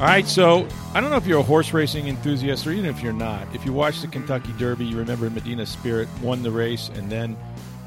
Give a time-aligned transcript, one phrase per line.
[0.00, 3.02] All right, so I don't know if you're a horse racing enthusiast or even if
[3.02, 3.46] you're not.
[3.54, 7.36] If you watched the Kentucky Derby, you remember Medina Spirit won the race and then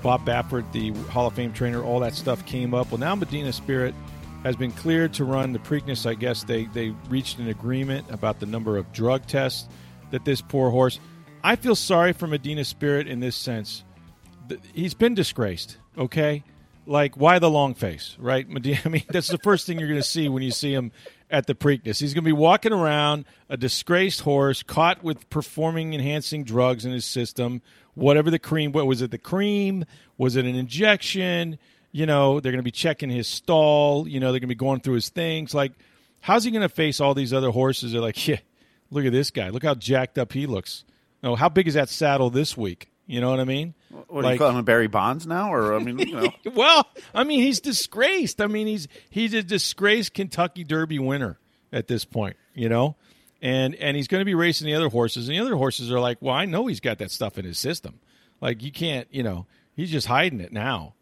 [0.01, 2.91] Bob Baffert, the Hall of Fame trainer, all that stuff came up.
[2.91, 3.93] Well, now Medina Spirit–
[4.43, 6.05] has been cleared to run the Preakness.
[6.05, 9.67] I guess they, they reached an agreement about the number of drug tests
[10.11, 10.99] that this poor horse.
[11.43, 13.83] I feel sorry for Medina Spirit in this sense.
[14.73, 16.43] He's been disgraced, okay?
[16.85, 18.47] Like, why the long face, right?
[18.47, 20.91] Medina, I mean, that's the first thing you're going to see when you see him
[21.33, 21.99] at the Preakness.
[21.99, 26.93] He's going to be walking around a disgraced horse caught with performing enhancing drugs in
[26.93, 27.61] his system,
[27.95, 29.83] whatever the cream, what was it, the cream?
[30.17, 31.59] Was it an injection?
[31.93, 34.07] you know, they're going to be checking his stall.
[34.07, 35.53] You know, they're going to be going through his things.
[35.53, 35.71] Like,
[36.19, 37.93] how's he going to face all these other horses?
[37.93, 38.39] They're like, yeah,
[38.89, 39.49] look at this guy.
[39.49, 40.83] Look how jacked up he looks.
[41.21, 42.89] Know, how big is that saddle this week?
[43.05, 43.75] You know what I mean?
[44.07, 45.53] What like, are you call him Barry Bonds now?
[45.53, 46.33] Or I mean, you know.
[46.53, 48.41] well, I mean, he's disgraced.
[48.41, 51.37] I mean, he's he's a disgraced Kentucky Derby winner
[51.71, 52.35] at this point.
[52.53, 52.95] You know,
[53.41, 55.99] and and he's going to be racing the other horses, and the other horses are
[55.99, 57.99] like, well, I know he's got that stuff in his system.
[58.41, 60.95] Like you can't, you know, he's just hiding it now.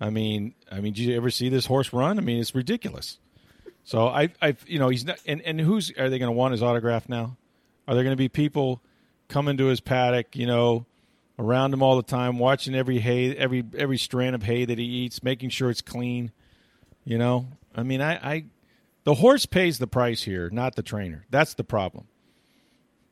[0.00, 2.18] I mean, I mean, did you ever see this horse run?
[2.18, 3.18] I mean, it's ridiculous.
[3.84, 5.18] So I, I, you know, he's not.
[5.26, 7.36] And, and who's are they going to want his autograph now?
[7.86, 8.82] Are there going to be people
[9.28, 10.36] coming to his paddock?
[10.36, 10.86] You know,
[11.38, 14.84] around him all the time, watching every hay, every every strand of hay that he
[14.84, 16.32] eats, making sure it's clean.
[17.04, 18.44] You know, I mean, I, I
[19.04, 21.24] the horse pays the price here, not the trainer.
[21.30, 22.06] That's the problem,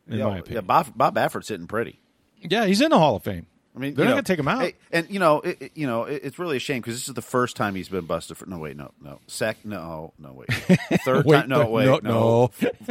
[0.08, 0.54] in yeah, my opinion.
[0.54, 2.00] Yeah, Bob, Bob Baffert's sitting pretty.
[2.40, 3.46] Yeah, he's in the Hall of Fame.
[3.76, 4.60] I mean, they're not going to take him out.
[4.60, 7.14] Hey, and you know, it, you know, it, it's really a shame because this is
[7.14, 8.46] the first time he's been busted for.
[8.46, 10.52] No, wait, no, no, sec, no, no, wait,
[11.04, 11.48] third wait, time.
[11.48, 12.50] No, wait, no, no,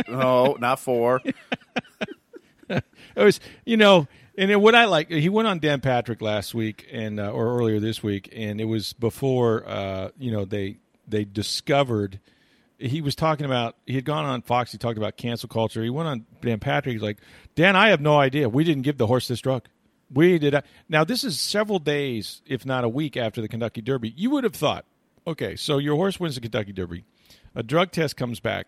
[0.09, 1.22] no, not four.
[2.69, 2.83] it
[3.16, 4.07] was, you know,
[4.38, 7.79] and what I like, he went on Dan Patrick last week and uh, or earlier
[7.79, 10.77] this week, and it was before, uh, you know, they
[11.07, 12.19] they discovered.
[12.77, 14.72] He was talking about he had gone on Fox.
[14.72, 15.83] He talked about cancel culture.
[15.83, 16.93] He went on Dan Patrick.
[16.93, 17.19] He's like,
[17.55, 18.49] Dan, I have no idea.
[18.49, 19.67] We didn't give the horse this drug.
[20.11, 20.55] We did.
[20.89, 24.13] Now, this is several days, if not a week, after the Kentucky Derby.
[24.16, 24.85] You would have thought,
[25.25, 27.05] okay, so your horse wins the Kentucky Derby,
[27.55, 28.67] a drug test comes back,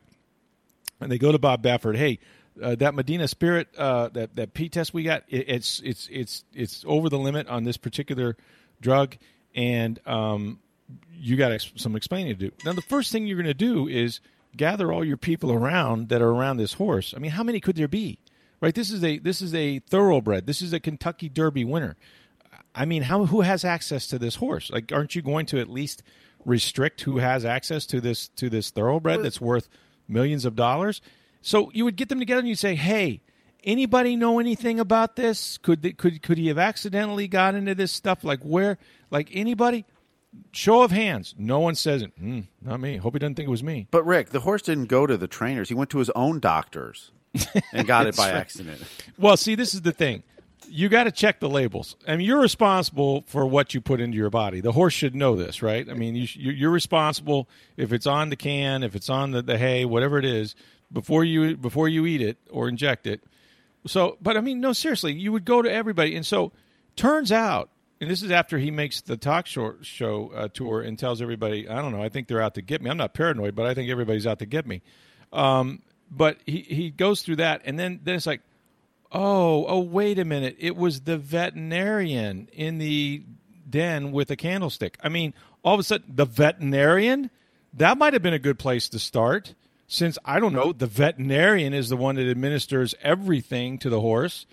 [0.99, 1.97] and they go to Bob Baffert.
[1.97, 2.19] Hey,
[2.61, 6.43] uh, that Medina Spirit, uh, that that P test we got, it, it's it's it's
[6.53, 8.37] it's over the limit on this particular
[8.81, 9.17] drug,
[9.53, 10.59] and um,
[11.13, 12.51] you got ex- some explaining to do.
[12.63, 14.19] Now, the first thing you're going to do is
[14.55, 17.13] gather all your people around that are around this horse.
[17.15, 18.19] I mean, how many could there be?
[18.61, 18.73] right?
[18.75, 20.47] This is a this is a thoroughbred.
[20.47, 21.95] This is a Kentucky Derby winner.
[22.73, 24.69] I mean, how who has access to this horse?
[24.71, 26.03] Like, aren't you going to at least
[26.43, 29.69] restrict who has access to this to this thoroughbred that's worth
[30.07, 31.01] millions of dollars?
[31.45, 33.21] So you would get them together and you'd say, "Hey,
[33.63, 35.59] anybody know anything about this?
[35.59, 38.23] Could they, could could he have accidentally got into this stuff?
[38.23, 38.79] Like where?
[39.11, 39.85] Like anybody?"
[40.51, 41.35] Show of hands.
[41.37, 42.19] No one says it.
[42.19, 42.97] Mm, not me.
[42.97, 43.87] Hope he doesn't think it was me.
[43.91, 45.69] But Rick, the horse didn't go to the trainers.
[45.69, 47.11] He went to his own doctors
[47.71, 48.35] and got it by right.
[48.35, 48.81] accident.
[49.17, 50.23] Well, see, this is the thing.
[50.67, 51.95] You got to check the labels.
[52.07, 54.59] I mean, you're responsible for what you put into your body.
[54.59, 55.87] The horse should know this, right?
[55.87, 57.47] I mean, you, you're responsible
[57.77, 60.55] if it's on the can, if it's on the, the hay, whatever it is,
[60.91, 63.23] before you before you eat it or inject it.
[63.87, 66.51] So, but I mean, no, seriously, you would go to everybody, and so
[66.95, 67.69] turns out,
[68.01, 71.69] and this is after he makes the talk show, show uh, tour and tells everybody,
[71.69, 72.89] I don't know, I think they're out to get me.
[72.89, 74.81] I'm not paranoid, but I think everybody's out to get me.
[75.31, 78.41] Um, but he, he goes through that, and then, then it's like,
[79.11, 80.55] oh, oh, wait a minute.
[80.59, 83.23] It was the veterinarian in the
[83.69, 84.97] den with a candlestick.
[85.03, 87.29] I mean, all of a sudden, the veterinarian?
[87.73, 89.53] That might have been a good place to start
[89.87, 94.45] since, I don't know, the veterinarian is the one that administers everything to the horse.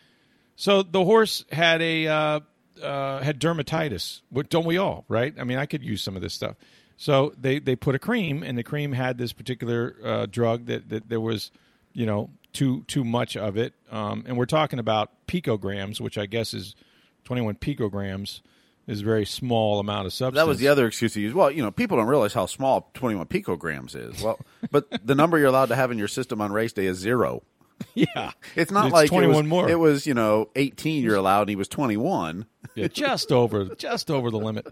[0.56, 2.40] So the horse had a uh,
[2.82, 4.20] uh, had dermatitis.
[4.31, 5.05] What don't we all?
[5.08, 5.34] Right?
[5.38, 6.56] I mean, I could use some of this stuff.
[6.96, 10.88] So they, they put a cream, and the cream had this particular uh, drug that,
[10.90, 11.50] that there was,
[11.93, 13.75] you know, too too much of it.
[13.90, 16.76] Um, and we're talking about picograms, which I guess is
[17.25, 18.40] 21 picograms
[18.87, 20.37] is a very small amount of substance.
[20.37, 21.34] That was the other excuse he used.
[21.34, 24.23] Well, you know, people don't realize how small 21 picograms is.
[24.23, 24.38] Well,
[24.70, 27.43] but the number you're allowed to have in your system on race day is zero.
[27.94, 29.69] Yeah, it's not it's like 21 it was, more.
[29.69, 32.46] It was you know 18 you're allowed, and he was 21.
[32.76, 34.69] yeah, just over, just over the limit.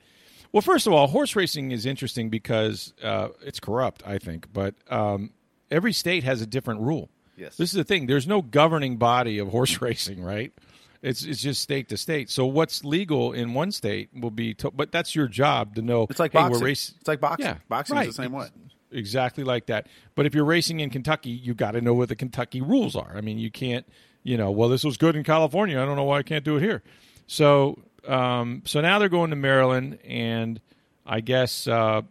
[0.53, 4.77] Well, first of all, horse racing is interesting because uh, it's corrupt, I think, but
[4.89, 5.31] um,
[5.73, 7.11] every state has a different rule.
[7.37, 7.57] Yes.
[7.57, 8.07] This is the thing.
[8.07, 10.53] There's no governing body of horse racing, right?
[11.03, 12.29] It's it's just state to state.
[12.31, 16.07] So what's legal in one state will be, to- but that's your job to know.
[16.11, 16.61] It's like hey, boxing.
[16.61, 17.47] We're race- It's like boxing.
[17.47, 18.07] Yeah, Boxing's right.
[18.07, 18.49] the same way.
[18.93, 19.87] Exactly like that.
[20.15, 23.13] But if you're racing in Kentucky, you got to know what the Kentucky rules are.
[23.17, 23.87] I mean, you can't,
[24.25, 25.81] you know, well, this was good in California.
[25.81, 26.83] I don't know why I can't do it here.
[27.29, 30.61] So, um, so now they're going to Maryland, and
[31.07, 32.03] I guess uh,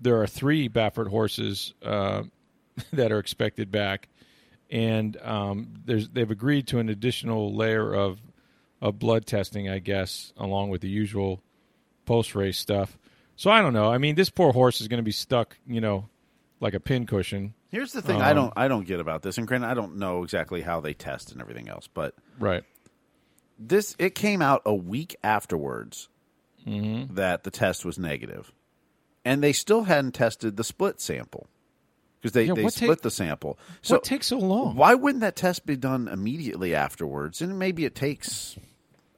[0.00, 2.22] there are three Baffert horses uh,
[2.92, 4.08] that are expected back,
[4.70, 8.20] and um, there's they've agreed to an additional layer of
[8.80, 11.42] of blood testing, I guess, along with the usual
[12.06, 12.96] post race stuff.
[13.36, 13.90] So I don't know.
[13.92, 16.08] I mean, this poor horse is going to be stuck, you know,
[16.60, 17.54] like a pincushion.
[17.70, 19.96] Here's the thing Um, I don't I don't get about this, and granted, I don't
[19.96, 22.64] know exactly how they test and everything else, but Right.
[23.58, 26.08] this it came out a week afterwards
[26.66, 27.14] Mm-hmm.
[27.14, 28.52] that the test was negative,
[29.24, 31.46] and they still hadn't tested the split sample
[32.20, 33.58] because they, Yeah, they split take- the sample.
[33.82, 34.74] So what takes so long?
[34.76, 37.40] Why wouldn't that test be done immediately afterwards?
[37.40, 38.56] And maybe it takes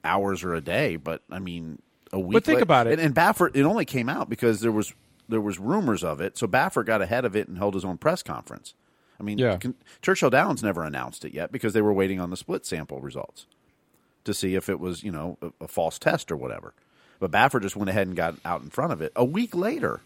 [0.04, 1.80] hours or a day, but I mean
[2.12, 2.32] a week.
[2.34, 2.94] But think about it.
[2.94, 4.92] And, and Baffert, it only came out because there was
[5.28, 6.36] there was rumors of it.
[6.36, 8.74] So Baffert got ahead of it and held his own press conference.
[9.18, 9.58] I mean, Yeah.
[9.58, 13.00] Con- Churchill Downs never announced it yet because they were waiting on the split sample
[13.00, 13.46] results
[14.24, 16.74] to see if it was you know a, a false test or whatever.
[17.18, 20.00] But Baffert just went ahead and got out in front of it a week later.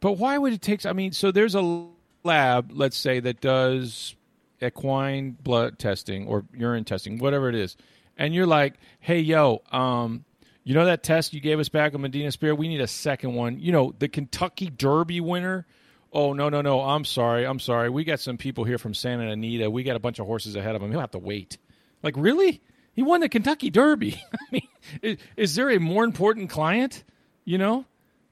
[0.00, 0.84] But why would it take?
[0.86, 1.86] I mean, so there's a
[2.28, 4.14] lab, let's say, that does
[4.60, 7.76] equine blood testing or urine testing, whatever it is,
[8.16, 10.24] and you're like, "Hey, yo, um,
[10.64, 12.56] you know that test you gave us back on Medina Spirit?
[12.56, 13.58] We need a second one.
[13.58, 15.66] You know, the Kentucky Derby winner."
[16.10, 16.80] Oh no no no!
[16.80, 17.46] I'm sorry.
[17.46, 17.90] I'm sorry.
[17.90, 19.68] We got some people here from Santa Anita.
[19.70, 20.90] We got a bunch of horses ahead of him.
[20.90, 21.58] He'll have to wait.
[22.02, 22.62] Like really?
[22.94, 24.20] He won the Kentucky Derby.
[24.32, 24.68] I mean,
[25.02, 27.04] is, is there a more important client?
[27.44, 27.84] You know,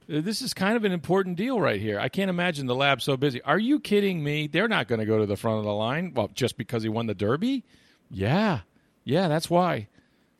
[0.07, 1.99] this is kind of an important deal right here.
[1.99, 3.41] I can't imagine the lab so busy.
[3.41, 4.47] Are you kidding me?
[4.47, 6.13] They're not going to go to the front of the line.
[6.15, 7.63] Well, just because he won the Derby?
[8.09, 8.61] Yeah,
[9.03, 9.87] yeah, that's why.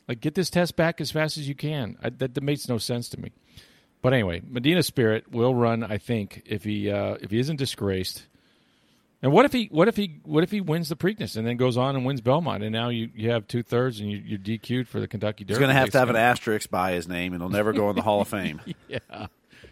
[0.08, 1.98] Like, get this test back as fast as you can.
[2.02, 3.30] I, that, that makes no sense to me.
[4.00, 5.82] But anyway, Medina Spirit will run.
[5.84, 8.26] I think if he uh, if he isn't disgraced.
[9.20, 11.56] And what if he what if he what if he wins the Preakness and then
[11.56, 14.38] goes on and wins Belmont and now you, you have two thirds and you, you're
[14.38, 15.54] DQ'd for the Kentucky Derby?
[15.54, 17.90] He's going to have to have an asterisk by his name, and he'll never go
[17.90, 18.60] in the Hall of Fame.
[18.88, 19.28] gonna-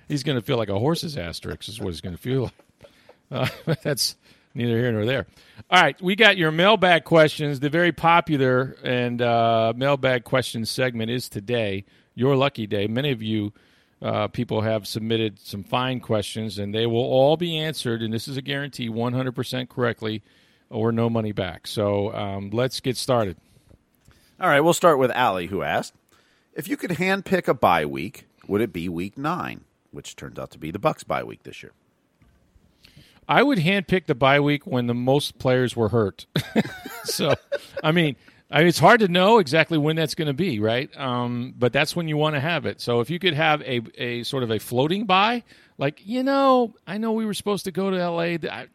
[0.08, 2.52] He's going to feel like a horse's asterisk is what he's going to feel like.
[3.28, 3.48] Uh,
[3.82, 4.14] that's
[4.54, 5.26] neither here nor there.
[5.68, 7.58] All right, we got your mailbag questions.
[7.58, 11.86] The very popular and uh, mailbag questions segment is today.
[12.14, 12.86] Your lucky day.
[12.86, 13.52] Many of you
[14.00, 18.00] uh, people have submitted some fine questions, and they will all be answered.
[18.00, 20.22] And this is a guarantee, 100% correctly,
[20.70, 21.66] or no money back.
[21.66, 23.36] So um, let's get started.
[24.38, 25.94] All right, we'll start with Allie, who asked
[26.54, 29.64] if you could handpick a bye week, would it be week nine,
[29.96, 31.72] which turns out to be the Bucks bye week this year?
[33.28, 36.26] I would handpick the bye week when the most players were hurt.
[37.04, 37.34] so,
[37.82, 38.14] I mean,
[38.50, 40.88] I mean, it's hard to know exactly when that's going to be, right?
[40.96, 42.80] Um, but that's when you want to have it.
[42.80, 45.42] So, if you could have a, a sort of a floating bye,
[45.78, 48.34] like you know, I know we were supposed to go to L.A.
[48.34, 48.66] I, yeah,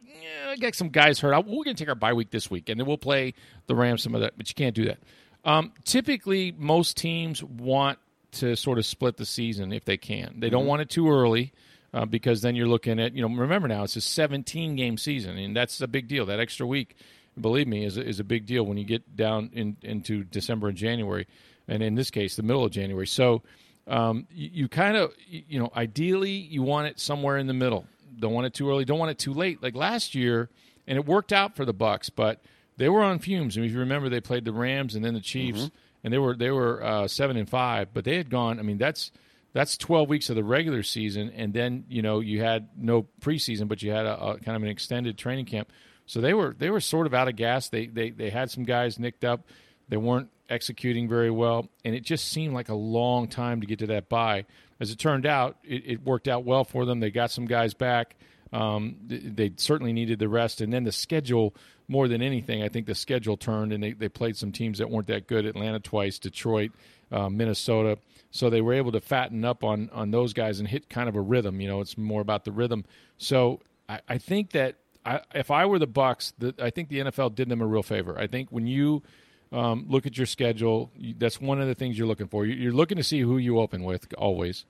[0.50, 1.34] I got some guys hurt.
[1.34, 3.34] I, we're going to take our bye week this week, and then we'll play
[3.68, 4.34] the Rams some of that.
[4.36, 5.00] But you can't do that.
[5.46, 7.98] Um, typically, most teams want
[8.32, 10.40] to sort of split the season if they can.
[10.40, 11.54] They don't want it too early
[11.94, 15.38] uh, because then you're looking at you know remember now it's a 17 game season
[15.38, 16.26] and that's a big deal.
[16.26, 16.96] That extra week,
[17.40, 20.70] believe me, is a, is a big deal when you get down in, into December
[20.70, 21.28] and January,
[21.68, 23.08] and in this case the middle of January.
[23.08, 23.42] So
[23.88, 27.86] um, you, you kind of you know ideally you want it somewhere in the middle.
[28.20, 28.86] Don't want it too early.
[28.86, 29.64] Don't want it too late.
[29.64, 30.50] Like last year,
[30.88, 32.42] and it worked out for the Bucks, but
[32.78, 33.58] they were on fumes.
[33.58, 35.70] I mean, if you remember, they played the Rams and then the Chiefs,
[36.04, 38.60] and they were they were uh, seven and five, but they had gone.
[38.60, 39.12] I mean, that's
[39.54, 41.32] that's 12 weeks of the regular season.
[41.36, 44.64] And then you know you had no preseason but you had a, a kind of
[44.64, 45.72] an extended training camp.
[46.06, 47.70] So they were they were sort of out of gas.
[47.70, 49.48] They they they had some guys nicked up.
[49.90, 51.70] They weren't executing very well.
[51.86, 54.46] And it just seemed like a long time to get to that bye.
[54.80, 57.00] As it turned out it, it worked out well for them.
[57.00, 58.16] They got some guys back
[58.54, 61.56] um, they certainly needed the rest and then the schedule
[61.88, 64.90] more than anything i think the schedule turned and they, they played some teams that
[64.90, 66.72] weren't that good atlanta twice detroit
[67.12, 67.98] uh, minnesota
[68.32, 71.16] so they were able to fatten up on on those guys and hit kind of
[71.16, 71.62] a rhythm.
[71.62, 72.86] You know, it's more about the rhythm.
[73.18, 77.00] So I, I think that I, if I were the Bucks, the, I think the
[77.00, 78.18] NFL did them a real favor.
[78.18, 79.04] I think when you
[79.52, 82.46] um, look at your schedule, you, that's one of the things you're looking for.
[82.46, 84.66] You're looking to see who you open with always.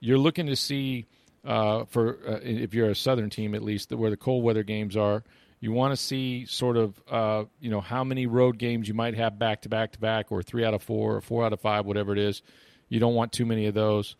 [0.00, 1.06] You're looking to see
[1.44, 4.96] uh, for uh, if you're a Southern team at least where the cold weather games
[4.96, 5.22] are.
[5.60, 9.14] You want to see sort of uh, you know how many road games you might
[9.14, 11.60] have back to back to back, or three out of four, or four out of
[11.60, 12.42] five, whatever it is.
[12.88, 14.16] You don't want too many of those.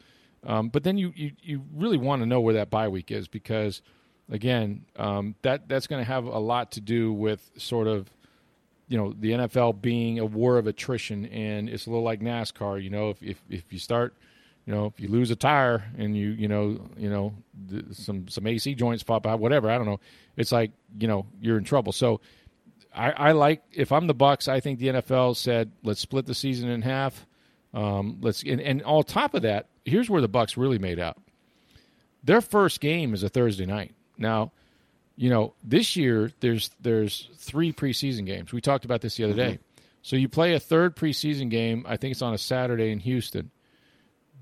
[0.46, 3.28] Um, but then you, you you really want to know where that bye week is
[3.28, 3.82] because
[4.30, 8.10] again um, that that's going to have a lot to do with sort of
[8.88, 12.82] you know the NFL being a war of attrition, and it's a little like NASCAR.
[12.82, 14.14] You know, if if, if you start,
[14.66, 17.34] you know, if you lose a tire and you you know you know
[17.92, 19.70] some some AC joints pop out, whatever.
[19.70, 20.00] I don't know.
[20.36, 21.92] It's like you know you're in trouble.
[21.92, 22.20] So
[22.94, 26.34] I, I like if I'm the Bucks, I think the NFL said let's split the
[26.34, 27.26] season in half.
[27.72, 31.18] Um, let's and, and on top of that, here's where the Bucks really made out.
[32.22, 33.94] Their first game is a Thursday night.
[34.16, 34.52] Now
[35.16, 38.52] you know, this year there's there's three preseason games.
[38.52, 39.52] We talked about this the other day.
[39.52, 39.82] Mm-hmm.
[40.02, 41.84] So you play a third preseason game.
[41.88, 43.50] I think it's on a Saturday in Houston.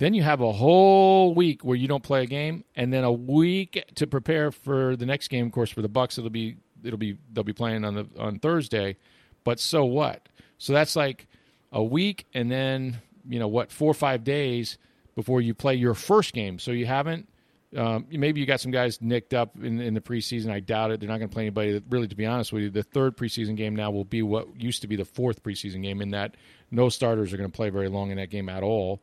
[0.02, 3.12] Then you have a whole week where you don't play a game, and then a
[3.12, 5.46] week to prepare for the next game.
[5.46, 8.40] Of course, for the Bucks, it'll be it'll be they'll be playing on the on
[8.40, 8.96] Thursday.
[9.44, 10.28] But so what?
[10.58, 11.28] So that's like
[11.70, 14.76] a week, and then you know what, four or five days
[15.14, 16.58] before you play your first game.
[16.58, 17.28] So you haven't
[17.76, 20.50] um, maybe you got some guys nicked up in, in the preseason.
[20.50, 21.00] I doubt it.
[21.00, 21.72] They're not going to play anybody.
[21.72, 24.60] That, Really, to be honest with you, the third preseason game now will be what
[24.60, 26.02] used to be the fourth preseason game.
[26.02, 26.36] In that,
[26.70, 29.00] no starters are going to play very long in that game at all.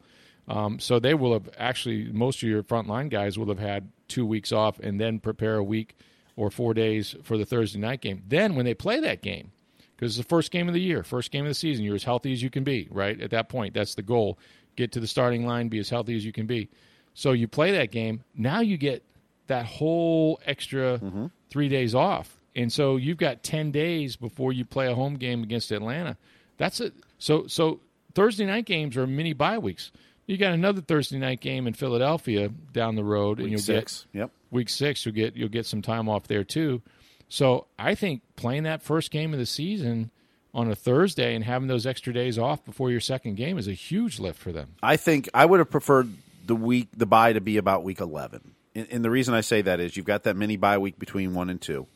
[0.49, 4.25] Um, so they will have actually most of your frontline guys will have had two
[4.25, 5.95] weeks off and then prepare a week
[6.35, 8.23] or four days for the Thursday night game.
[8.27, 9.51] Then when they play that game,
[9.95, 12.03] because it's the first game of the year, first game of the season, you're as
[12.03, 12.87] healthy as you can be.
[12.89, 14.39] Right at that point, that's the goal.
[14.75, 16.69] Get to the starting line, be as healthy as you can be.
[17.13, 18.23] So you play that game.
[18.35, 19.03] Now you get
[19.47, 21.25] that whole extra mm-hmm.
[21.49, 25.43] three days off, and so you've got ten days before you play a home game
[25.43, 26.17] against Atlanta.
[26.57, 26.93] That's it.
[27.17, 27.81] So so
[28.15, 29.91] Thursday night games are mini bye weeks.
[30.29, 34.05] You got another Thursday night game in Philadelphia down the road, week and you'll six.
[34.13, 34.31] get yep.
[34.51, 35.03] week six.
[35.03, 36.83] You'll get you'll get some time off there too.
[37.29, 40.11] So I think playing that first game of the season
[40.53, 43.73] on a Thursday and having those extra days off before your second game is a
[43.73, 44.75] huge lift for them.
[44.83, 46.13] I think I would have preferred
[46.45, 48.53] the week the bye to be about week 11.
[48.75, 51.33] And, and, the reason I say that is you've got that mini bye week between
[51.33, 51.87] 1 and 2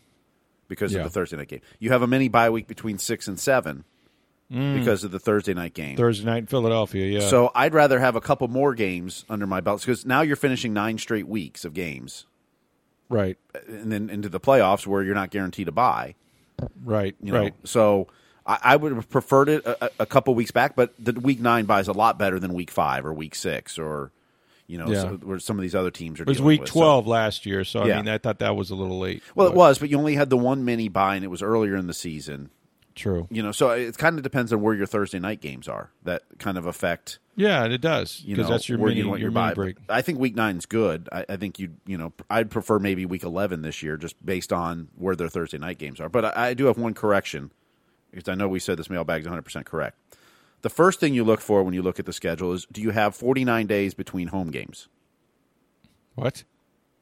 [0.68, 1.00] because yeah.
[1.00, 1.62] of the Thursday night game.
[1.78, 3.84] You have a mini bye week between 6 and 7
[4.54, 4.78] mm.
[4.78, 5.98] because of the Thursday night game.
[5.98, 7.28] Thursday night in Philadelphia, yeah.
[7.28, 10.74] So I'd rather have a couple more games under my belt because now you're finishing
[10.74, 12.26] 9 straight weeks of games.
[13.10, 13.38] Right.
[13.68, 16.16] And then into the playoffs where you're not guaranteed a bye,
[16.84, 17.16] Right.
[17.22, 17.40] You know?
[17.40, 17.54] Right.
[17.64, 18.08] So
[18.46, 21.66] I, I would have preferred it a, a couple weeks back, but the week nine
[21.66, 24.12] bye is a lot better than week five or week six or
[24.66, 25.02] you know, yeah.
[25.02, 26.24] so, where some of these other teams are.
[26.24, 27.12] It was week with, twelve so.
[27.12, 27.96] last year, so yeah.
[27.96, 29.22] I mean, I thought that was a little late.
[29.36, 29.54] Well, but.
[29.54, 31.88] it was, but you only had the one mini bye, and it was earlier in
[31.88, 32.50] the season.
[32.96, 33.28] True.
[33.32, 35.92] You know, so it kind of depends on where your Thursday night games are.
[36.04, 37.20] That kind of affect.
[37.36, 38.22] Yeah, it does.
[38.24, 39.78] You know, that's your mini, you your, your mini break.
[39.90, 41.10] I think week nine's good.
[41.12, 44.54] I, I, think you you know I'd prefer maybe week eleven this year, just based
[44.54, 46.10] on where their Thursday night games are.
[46.10, 47.52] But I, I do have one correction
[48.12, 49.98] because I know we said this mailbag is one hundred percent correct.
[50.62, 52.92] The first thing you look for when you look at the schedule is do you
[52.92, 54.88] have forty nine days between home games?
[56.14, 56.44] What?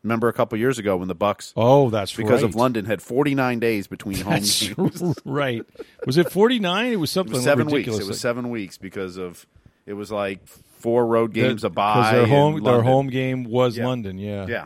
[0.04, 1.54] Remember a couple years ago when the Bucks?
[1.56, 2.50] Oh, that's because right.
[2.50, 5.16] of London had 49 days between home that's games.
[5.26, 5.64] right.
[6.06, 6.92] Was it 49?
[6.92, 8.00] It was something it was seven ridiculous.
[8.00, 8.06] weeks.
[8.06, 9.46] It was seven weeks because of
[9.86, 12.14] it was like four road games a bye.
[12.14, 13.86] Their home their home game was yeah.
[13.86, 14.18] London.
[14.18, 14.48] Yeah.
[14.48, 14.66] Yeah.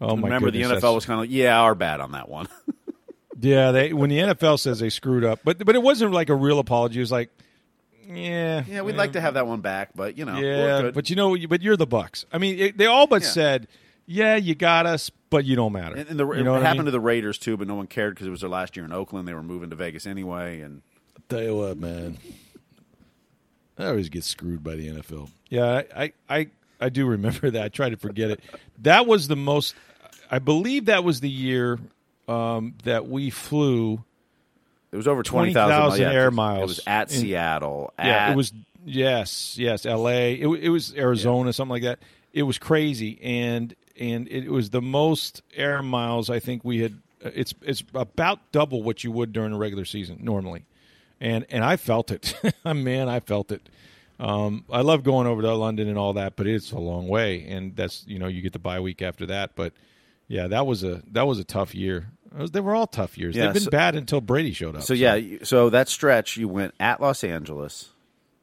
[0.00, 0.94] Oh my Remember goodness, the NFL that's...
[0.94, 2.48] was kind of like, yeah, our bad on that one.
[3.40, 6.34] yeah, they when the NFL says they screwed up, but but it wasn't like a
[6.34, 6.98] real apology.
[6.98, 7.30] It was like
[8.08, 11.16] yeah, yeah, we'd like to have that one back, but you know, yeah, but you
[11.16, 12.26] know, but you're the Bucks.
[12.32, 13.28] I mean, it, they all but yeah.
[13.28, 13.68] said,
[14.06, 16.66] "Yeah, you got us, but you don't matter." And, and the, you know it happened
[16.66, 16.84] I mean?
[16.86, 18.92] to the Raiders too, but no one cared because it was their last year in
[18.92, 19.28] Oakland.
[19.28, 20.82] They were moving to Vegas anyway, and
[21.16, 22.18] I'll tell you what, man,
[23.78, 25.30] I always get screwed by the NFL.
[25.48, 26.48] Yeah, I, I,
[26.80, 27.62] I do remember that.
[27.62, 28.40] I try to forget it.
[28.78, 29.74] That was the most.
[30.30, 31.78] I believe that was the year
[32.28, 34.02] um, that we flew.
[34.90, 36.60] It was over twenty thousand air miles.
[36.60, 37.94] It was at in, Seattle.
[37.98, 38.52] Yeah, at, it was
[38.84, 40.34] Yes, yes, L.A.
[40.34, 41.52] It, it was Arizona, yeah.
[41.52, 42.00] something like that.
[42.32, 46.98] It was crazy, and and it was the most air miles I think we had.
[47.20, 50.64] It's it's about double what you would during a regular season normally,
[51.20, 52.34] and and I felt it.
[52.64, 53.68] Man, I felt it.
[54.18, 57.44] Um, I love going over to London and all that, but it's a long way,
[57.48, 59.54] and that's you know you get the bye week after that.
[59.54, 59.72] But
[60.28, 62.08] yeah, that was a that was a tough year.
[62.36, 63.36] Was, they were all tough years.
[63.36, 64.82] Yeah, They've been so, bad until Brady showed up.
[64.82, 67.90] So, so, yeah, so that stretch you went at Los Angeles,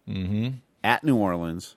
[0.07, 0.57] mm-hmm.
[0.83, 1.75] at New Orleans,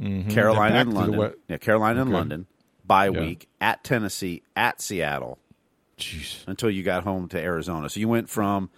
[0.00, 0.30] mm-hmm.
[0.30, 1.34] Carolina and London.
[1.48, 2.02] Yeah, Carolina okay.
[2.02, 2.46] and London.
[2.86, 3.20] Bye yeah.
[3.20, 5.38] week at Tennessee, at Seattle.
[5.98, 6.46] Jeez.
[6.46, 7.88] Until you got home to Arizona.
[7.88, 8.70] So you went from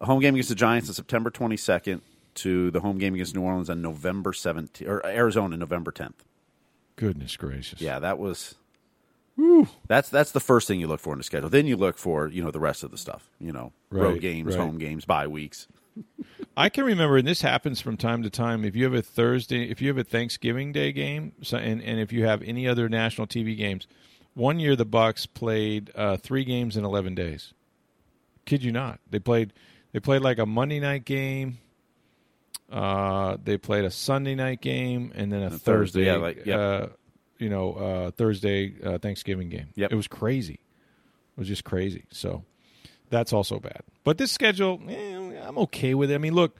[0.00, 2.00] a home game against the Giants on September 22nd
[2.36, 6.24] to the home game against New Orleans on November 17th, or Arizona November 10th.
[6.96, 7.80] Goodness gracious.
[7.80, 8.54] Yeah, that was.
[9.36, 9.68] Whew.
[9.88, 11.48] That's that's the first thing you look for in the schedule.
[11.48, 13.28] Then you look for you know the rest of the stuff.
[13.40, 14.64] You know, right, road games, right.
[14.64, 15.66] home games, bye weeks.
[16.56, 18.64] I can remember, and this happens from time to time.
[18.64, 21.98] If you have a Thursday, if you have a Thanksgiving Day game, so, and and
[21.98, 23.86] if you have any other national TV games,
[24.34, 27.52] one year the Bucks played uh, three games in eleven days.
[28.44, 29.00] Kid you not?
[29.10, 29.52] They played
[29.92, 31.58] they played like a Monday night game.
[32.70, 36.58] Uh, they played a Sunday night game and then a, Thursday, Thursday, yeah, like- yep.
[36.58, 36.86] uh,
[37.38, 39.68] you know, uh, Thursday uh, Thanksgiving game.
[39.74, 39.92] Yep.
[39.92, 40.54] It was crazy.
[40.54, 42.04] It was just crazy.
[42.10, 42.44] So
[43.14, 43.80] that's also bad.
[44.04, 45.14] But this schedule, eh,
[45.46, 46.14] I'm okay with it.
[46.14, 46.58] I mean, look,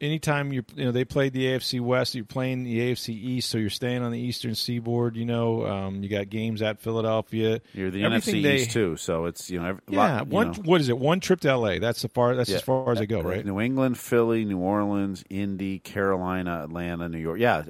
[0.00, 3.56] anytime you you know they played the AFC West, you're playing the AFC East, so
[3.58, 5.16] you're staying on the Eastern Seaboard.
[5.16, 7.60] You know, um, you got games at Philadelphia.
[7.72, 10.46] You're the Everything NFC they- East too, so it's you know every, Yeah, lot, one.
[10.52, 10.58] know.
[10.64, 10.98] What is it?
[10.98, 11.78] One trip to LA.
[11.78, 12.36] That's the far.
[12.36, 12.56] That's Yeah.
[12.56, 13.44] as far as I go, right?
[13.44, 17.40] New England, Philly, New Orleans, Indy, Carolina, Atlanta, New York.
[17.40, 17.62] Yeah,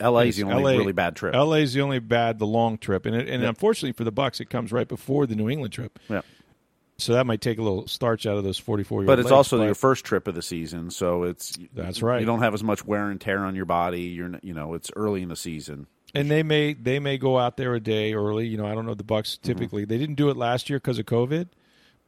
[0.00, 1.34] LA is the only LA really bad trip.
[1.34, 4.40] LA is the only bad, the long trip, and it, and unfortunately for the Bucks,
[4.40, 5.98] it comes right before the New England trip.
[6.08, 6.22] yeah.
[6.98, 9.62] So that might take a little starch out of those 44 year But it's also
[9.62, 12.20] your first trip of the season, so it's That's right.
[12.20, 14.02] You don't have as much wear and tear on your body.
[14.02, 15.86] You're you know it's early in the season.
[16.14, 18.46] and they may they may go out there a day early.
[18.46, 19.46] You know, I don't know the Bucks Mm-hmm.
[19.52, 21.48] typically they didn't do it last year because of COVID,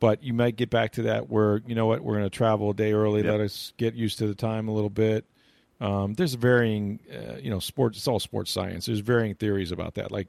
[0.01, 2.71] but you might get back to that where you know what we're going to travel
[2.71, 3.23] a day early.
[3.23, 3.31] Yep.
[3.33, 5.27] Let us get used to the time a little bit.
[5.81, 7.99] Um, there's varying, uh, you know, sports.
[7.99, 8.87] It's all sports science.
[8.87, 10.11] There's varying theories about that.
[10.11, 10.29] Like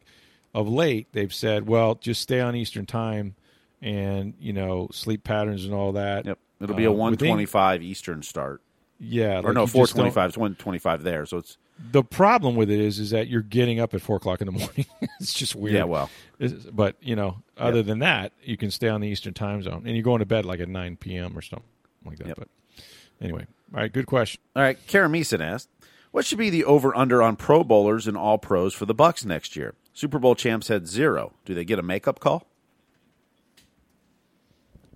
[0.54, 3.36] of late, they've said, well, just stay on Eastern time,
[3.82, 6.26] and you know, sleep patterns and all that.
[6.26, 8.62] Yep, it'll be a um, with one twenty five Eastern start,
[9.00, 10.30] Yeah, or like no four twenty five.
[10.30, 11.58] It's one twenty five there, so it's
[11.92, 14.52] The problem with it is, is that you're getting up at four o'clock in the
[14.60, 14.86] morning.
[15.20, 15.76] it's just weird.
[15.76, 15.84] yeah.
[15.86, 16.10] Well,
[16.40, 19.84] It's- but you know, other than that, you can stay on the Eastern time zone,
[19.86, 21.38] and you're going to bed like at nine p.m.
[21.38, 21.68] or something
[22.06, 22.28] like that.
[22.28, 22.38] Yep.
[22.40, 22.48] But
[23.22, 24.42] anyway, all right, good question.
[24.56, 24.78] all right.
[24.88, 25.70] Karen Meeson asked,
[26.12, 29.24] "What should be the over under on Pro Bowlers and All Pros for the Bucks
[29.24, 29.76] next year?
[29.94, 31.34] Super Bowl champs had zero.
[31.46, 32.46] Do they get a makeup call?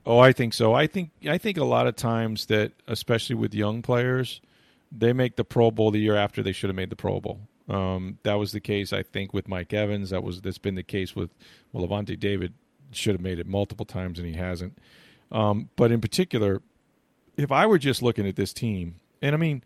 [0.06, 0.74] Oh, I think so.
[0.74, 4.42] I think I think a lot of times that, especially with young players,
[4.92, 7.40] they make the Pro Bowl the year after they should have made the Pro Bowl.
[7.70, 10.10] Um, that was the case, I think, with Mike Evans.
[10.10, 11.30] That was that's been the case with
[11.72, 12.54] well, Lavonte David
[12.92, 14.78] should have made it multiple times and he hasn't.
[15.32, 16.62] Um, but in particular,
[17.38, 19.64] if I were just looking at this team, and I mean,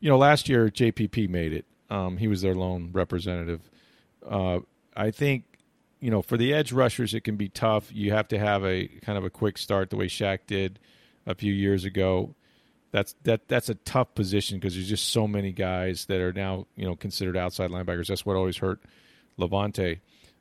[0.00, 1.64] you know, last year JPP made it.
[1.90, 3.60] Um, he was their lone representative.
[4.26, 4.60] Uh,
[4.96, 5.51] I think,
[6.02, 7.90] you know, for the edge rushers, it can be tough.
[7.92, 10.80] You have to have a kind of a quick start, the way Shaq did
[11.26, 12.34] a few years ago.
[12.90, 16.66] That's that that's a tough position because there's just so many guys that are now
[16.74, 18.08] you know considered outside linebackers.
[18.08, 18.82] That's what always hurt
[19.38, 20.00] Lavonte.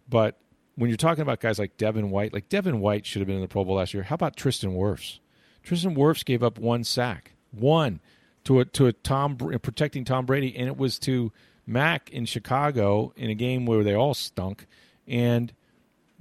[0.10, 0.39] But
[0.76, 3.43] when you're talking about guys like Devin White, like Devin White should have been in
[3.43, 4.04] the Pro Bowl last year.
[4.04, 5.19] How about Tristan Wirfs?
[5.62, 8.02] Tristan Wirfs gave up one sack, one
[8.45, 11.32] to a to a Tom protecting Tom Brady, and it was to
[11.67, 14.65] Mack in Chicago in a game where they all stunk,
[15.07, 15.53] and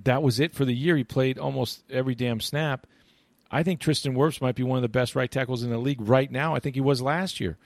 [0.03, 0.97] that was it for the year.
[0.97, 2.87] He played almost every damn snap.
[3.51, 6.01] I think Tristan Wirfs might be one of the best right tackles in the league
[6.01, 6.55] right now.
[6.55, 7.59] I think he was last year.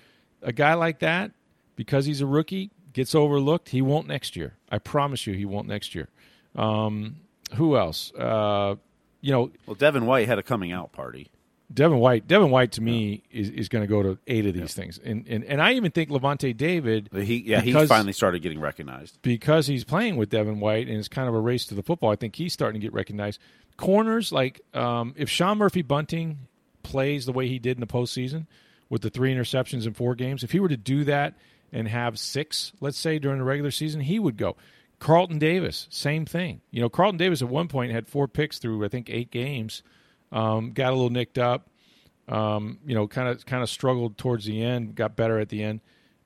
[0.42, 1.32] A guy like that,
[1.76, 3.68] because he's a rookie, gets overlooked.
[3.68, 4.54] He won't next year.
[4.70, 6.08] I promise you, he won't next year.
[6.56, 7.16] Um,
[7.54, 8.12] who else?
[8.14, 8.76] Uh,
[9.20, 11.30] you know, Well, Devin White had a coming out party.
[11.74, 12.28] Devin White.
[12.28, 15.26] Devin White to me is, is going to go to eight of these things, and,
[15.28, 17.10] and and I even think Lavonte David.
[17.12, 19.20] He yeah he finally started getting recognized.
[19.22, 22.10] because he's playing with Devin White and it's kind of a race to the football.
[22.10, 23.40] I think he's starting to get recognized.
[23.76, 26.38] Corners like um, if Sean Murphy Bunting
[26.82, 28.46] plays the way he did in the postseason
[28.88, 31.34] with the three interceptions in four games, if he were to do that
[31.72, 34.56] and have six, let's say during the regular season, he would go.
[35.00, 36.60] Carlton Davis, same thing.
[36.70, 39.82] You know, Carlton Davis at one point had four picks through I think eight games.
[40.34, 41.70] Um, got a little nicked up.
[42.28, 44.94] Um, you know, kind of kind of struggled towards the end.
[44.94, 45.80] Got better at the end.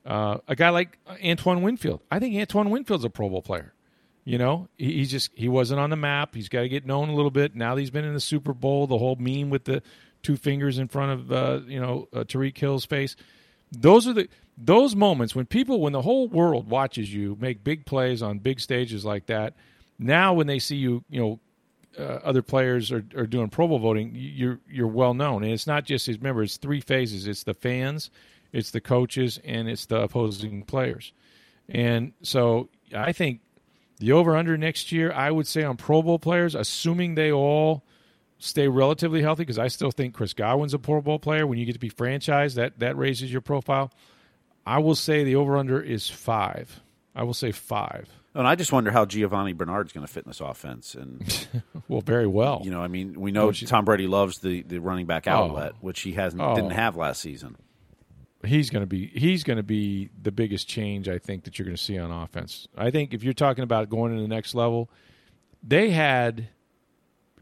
[0.04, 3.74] Uh, a guy like Antoine Winfield, I think Antoine Winfield's a Pro Bowl player.
[4.24, 6.34] You know, he, just he wasn't on the map.
[6.34, 7.54] He's got to get known a little bit.
[7.54, 9.82] Now he's been in the Super Bowl, the whole meme with the
[10.22, 13.16] two fingers in front of uh, you know uh, Tyreek Hill's face.
[13.72, 17.86] Those are the those moments when people, when the whole world watches you make big
[17.86, 19.54] plays on big stages like that.
[19.98, 21.40] Now, when they see you, you know,
[21.98, 25.66] uh, other players are, are doing Pro Bowl voting, you're you're well known, and it's
[25.66, 27.26] not just remember it's three phases.
[27.26, 28.10] It's the fans,
[28.52, 31.12] it's the coaches, and it's the opposing players.
[31.68, 33.40] And so I think
[33.98, 37.84] the over under next year, I would say on Pro Bowl players, assuming they all
[38.38, 41.46] stay relatively healthy, because I still think Chris Godwin's a Pro Bowl player.
[41.46, 43.92] When you get to be franchised, that that raises your profile.
[44.64, 46.80] I will say the over under is five.
[47.14, 48.08] I will say five.
[48.38, 50.94] And I just wonder how Giovani Bernard's going to fit in this offense.
[50.94, 51.48] And
[51.88, 52.60] Well, very well.
[52.64, 55.32] you know, I mean, we know Oh, Tom Brady loves the, the running back oh.
[55.32, 56.54] outlet, which he hasn't Oh.
[56.54, 57.56] didn't have last season.
[58.44, 61.64] he's going to be he's going to be the biggest change I think that you're
[61.66, 62.68] going to see on offense.
[62.76, 64.88] I think if you're talking about going to the next level,
[65.62, 66.48] they had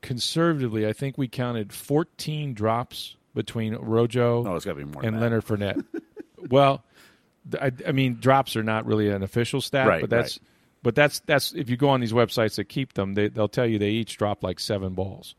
[0.00, 5.04] conservatively, I think we counted 14 drops between Rojo Oh, it's got to be more.
[5.04, 5.20] and.
[5.20, 5.84] Leonard Fournette.
[6.48, 6.84] well,
[7.60, 10.48] I, I mean, drops are not really an official stat, Right, but that's right.
[10.86, 13.66] But that's that's if you go on these websites that keep them, they they'll tell
[13.66, 15.34] you they each drop like seven balls.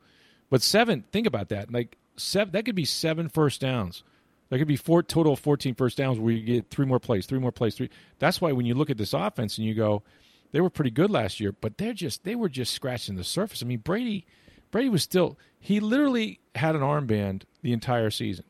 [0.49, 1.71] But seven, think about that.
[1.71, 4.03] Like seven, that could be seven first downs.
[4.49, 7.25] There could be four total of 14 first downs where you get three more plays,
[7.25, 7.89] three more plays, three.
[8.19, 10.03] That's why when you look at this offense and you go,
[10.51, 13.63] they were pretty good last year, but they're just they were just scratching the surface.
[13.63, 14.25] I mean, Brady
[14.69, 18.43] Brady was still he literally had an armband the entire season.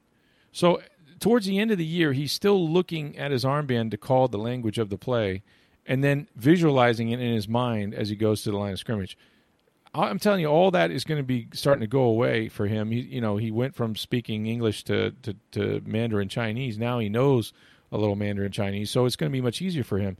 [0.52, 0.82] So
[1.20, 4.40] towards the end of the year, he's still looking at his armband to call the
[4.40, 5.44] language of the play,
[5.88, 9.18] and then visualizing it in his mind as he goes to the line of scrimmage.
[9.94, 12.92] I'm telling you, all that is going to be starting to go away for him.
[12.92, 16.78] He, you know, he went from speaking English to, to, to Mandarin Chinese.
[16.78, 17.54] Now he knows
[17.92, 20.18] a little Mandarin Chinese, so it's going to be much easier for him.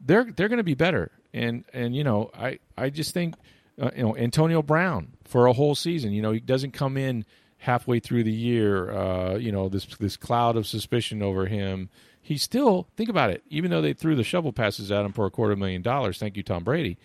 [0.00, 3.34] They're they're going to be better, and and you know, I I just think
[3.80, 6.12] uh, you know Antonio Brown for a whole season.
[6.12, 7.24] You know, he doesn't come in
[7.58, 8.90] halfway through the year.
[8.90, 11.88] Uh, you know, this this cloud of suspicion over him.
[12.26, 13.44] He still think about it.
[13.48, 16.36] Even though they threw the shovel passes at him for a quarter million dollars, thank
[16.36, 16.98] you, Tom Brady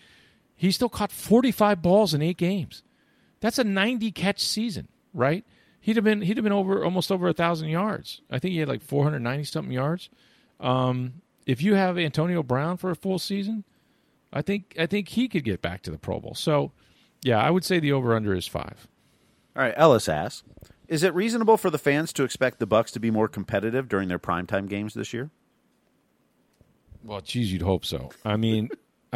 [0.62, 2.84] he still caught 45 balls in eight games.
[3.40, 5.44] That's a 90 catch season, right?
[5.80, 8.20] He'd have been he'd have been over almost over a thousand yards.
[8.30, 10.08] I think he had like 490 something yards.
[10.60, 13.64] Um, if you have Antonio Brown for a full season,
[14.32, 16.36] I think I think he could get back to the Pro Bowl.
[16.36, 16.70] So,
[17.22, 18.86] yeah, I would say the over under is five.
[19.56, 20.44] All right, Ellis asks,
[20.92, 24.08] is it reasonable for the fans to expect the Bucks to be more competitive during
[24.08, 25.30] their primetime games this year?
[27.02, 28.10] Well, geez, you'd hope so.
[28.24, 28.68] I mean,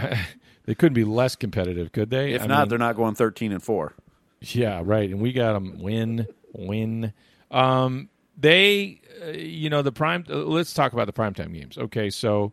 [0.64, 2.32] they couldn't be less competitive, could they?
[2.32, 3.92] If I not, mean- they're not going 13 and 4.
[4.40, 5.10] Yeah, right.
[5.10, 7.12] And we got them win, win.
[7.50, 8.08] Um,
[8.38, 10.24] they, uh, you know, the prime.
[10.28, 11.78] Uh, let's talk about the primetime games.
[11.78, 12.52] Okay, so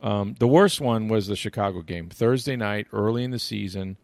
[0.00, 3.96] um, the worst one was the Chicago game, Thursday night, early in the season.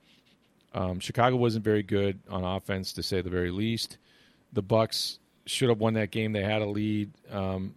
[0.74, 3.96] Um, Chicago wasn't very good on offense, to say the very least.
[4.56, 6.32] The Bucks should have won that game.
[6.32, 7.12] They had a lead.
[7.30, 7.74] Um,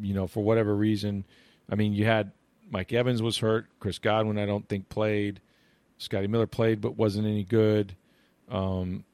[0.00, 1.24] you know, for whatever reason.
[1.68, 2.30] I mean, you had
[2.70, 3.66] Mike Evans was hurt.
[3.80, 5.40] Chris Godwin, I don't think played.
[5.98, 7.96] Scotty Miller played, but wasn't any good.
[8.48, 9.04] Um,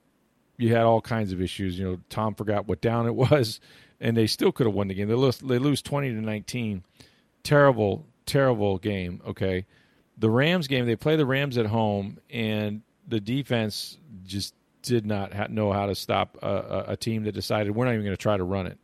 [0.59, 1.79] you had all kinds of issues.
[1.79, 3.59] You know, Tom forgot what down it was,
[4.01, 5.09] and they still could have won the game.
[5.09, 6.85] They lose, they lose twenty to nineteen.
[7.42, 9.23] Terrible, terrible game.
[9.27, 9.66] Okay,
[10.18, 10.87] the Rams game.
[10.87, 15.87] They play the Rams at home, and the defense just did not ha- know how
[15.87, 18.67] to stop a, a, team that decided we're not even going to try to run
[18.67, 18.79] it.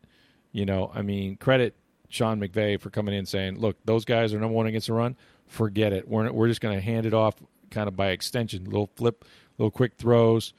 [0.52, 1.76] You know, I mean, credit
[2.08, 5.16] Sean McVay for coming in saying, "Look, those guys are number one against the run.
[5.46, 6.08] Forget it.
[6.08, 7.34] We're we're just going to hand it off,
[7.70, 8.64] kind of by extension.
[8.64, 9.24] Little flip,
[9.58, 10.52] little quick throws.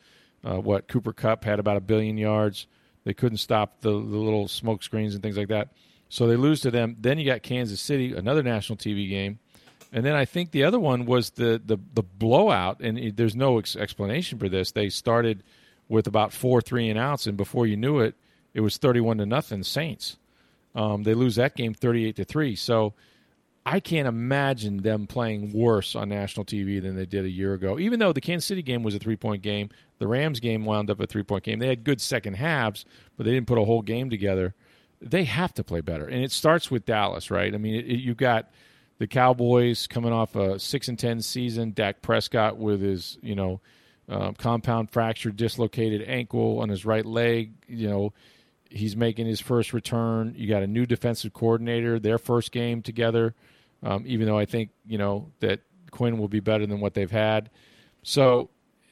[0.43, 2.67] Uh, what Cooper Kupp had about a billion yards.
[3.03, 5.69] They couldn't stop the, the little smoke screens and things like that.
[6.09, 6.95] So they lose to them.
[6.99, 9.39] Then you got Kansas City, another national TV game,
[9.91, 12.81] and then I think the other one was the the, the blowout.
[12.81, 14.71] And it, there's no ex- explanation for this.
[14.71, 15.43] They started
[15.87, 18.15] with about four three and outs, and before you knew it,
[18.53, 20.17] it was thirty-one to nothing Saints.
[20.73, 22.55] Um, they lose that game thirty-eight to three.
[22.55, 22.93] So
[23.65, 27.79] I can't imagine them playing worse on national TV than they did a year ago.
[27.79, 30.99] Even though the Kansas City game was a three-point game, the Rams game wound up
[30.99, 31.59] a three-point game.
[31.59, 32.85] They had good second halves,
[33.17, 34.53] but they didn't put a whole game together.
[35.01, 37.53] They have to play better, and it starts with Dallas, right?
[37.53, 38.51] I mean, it, it, you've got
[38.97, 41.71] the Cowboys coming off a six and ten season.
[41.71, 43.61] Dak Prescott with his, you know,
[44.07, 47.53] uh, compound fracture, dislocated ankle on his right leg.
[47.67, 48.13] You know,
[48.69, 50.33] he's making his first return.
[50.37, 53.33] You got a new defensive coordinator, their first game together.
[53.83, 55.59] Um, even though I think you know that
[55.91, 57.49] Quinn will be better than what they've had.
[58.03, 58.49] So,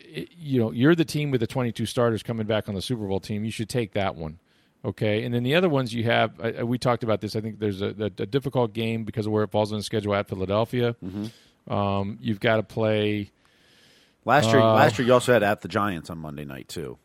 [0.09, 3.19] you know, you're the team with the 22 starters coming back on the Super Bowl
[3.19, 3.45] team.
[3.45, 4.39] You should take that one.
[4.86, 7.38] Okay, and then the other ones you have, uh, we talked about this.
[7.38, 9.84] I think there's a, a, a difficult game because of where it falls on the
[9.84, 10.96] schedule at Philadelphia.
[11.67, 13.32] Um, you've got to play.
[14.26, 16.98] Last year, Uh, last year you also had at the Giants on Monday night too.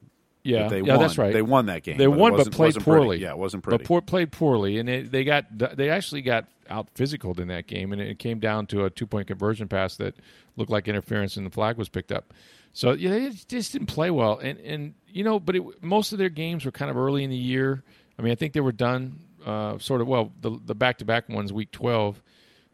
[0.43, 1.01] Yeah, they yeah, won.
[1.01, 1.33] that's right.
[1.33, 1.99] They won that game.
[1.99, 2.99] They but won, but played wasn't pretty.
[3.01, 3.19] poorly.
[3.19, 3.79] Yeah, it wasn't pretty.
[3.79, 7.67] But poor, played poorly, and they, they got they actually got out physical in that
[7.67, 10.15] game, and it came down to a two point conversion pass that
[10.57, 12.33] looked like interference, and the flag was picked up.
[12.73, 16.19] So yeah, they just didn't play well, and and you know, but it, most of
[16.19, 17.83] their games were kind of early in the year.
[18.19, 20.33] I mean, I think they were done uh, sort of well.
[20.41, 22.23] The the back to back ones, week twelve,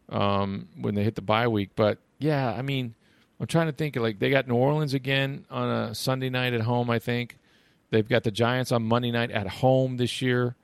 [0.09, 1.71] um, when they hit the bye week.
[1.75, 2.93] But yeah, I mean,
[3.39, 3.95] I'm trying to think.
[3.95, 6.89] Like they got New Orleans again on a Sunday night at home.
[6.89, 7.37] I think
[7.89, 10.55] they've got the Giants on Monday night at home this year.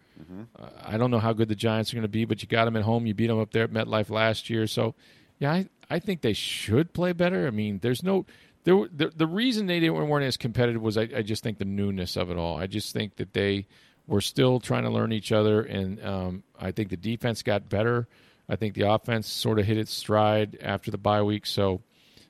[0.60, 2.66] Uh, I don't know how good the Giants are going to be, but you got
[2.66, 3.08] them at home.
[3.08, 4.94] You beat them up there at MetLife last year, so
[5.40, 7.48] yeah, I, I think they should play better.
[7.48, 8.26] I mean, there's no
[8.64, 12.16] the the reason they didn't weren't as competitive was I, I just think the newness
[12.16, 12.58] of it all.
[12.58, 13.68] I just think that they
[14.08, 18.08] were still trying to learn each other, and um, I think the defense got better.
[18.50, 21.46] I think the offense sort of hit its stride after the bye week.
[21.46, 21.82] So,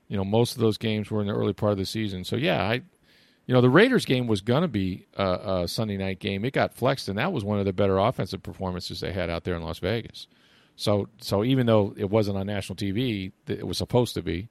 [0.07, 2.23] you know, most of those games were in the early part of the season.
[2.23, 2.81] So yeah, I
[3.47, 6.45] you know, the Raiders game was going to be a, a, Sunday night game.
[6.45, 9.43] It got flexed, and that was one of the better offensive performances they had out
[9.43, 10.27] there in Las Vegas.
[10.75, 14.47] So, so even though it wasn't on national TV, it was supposed to be.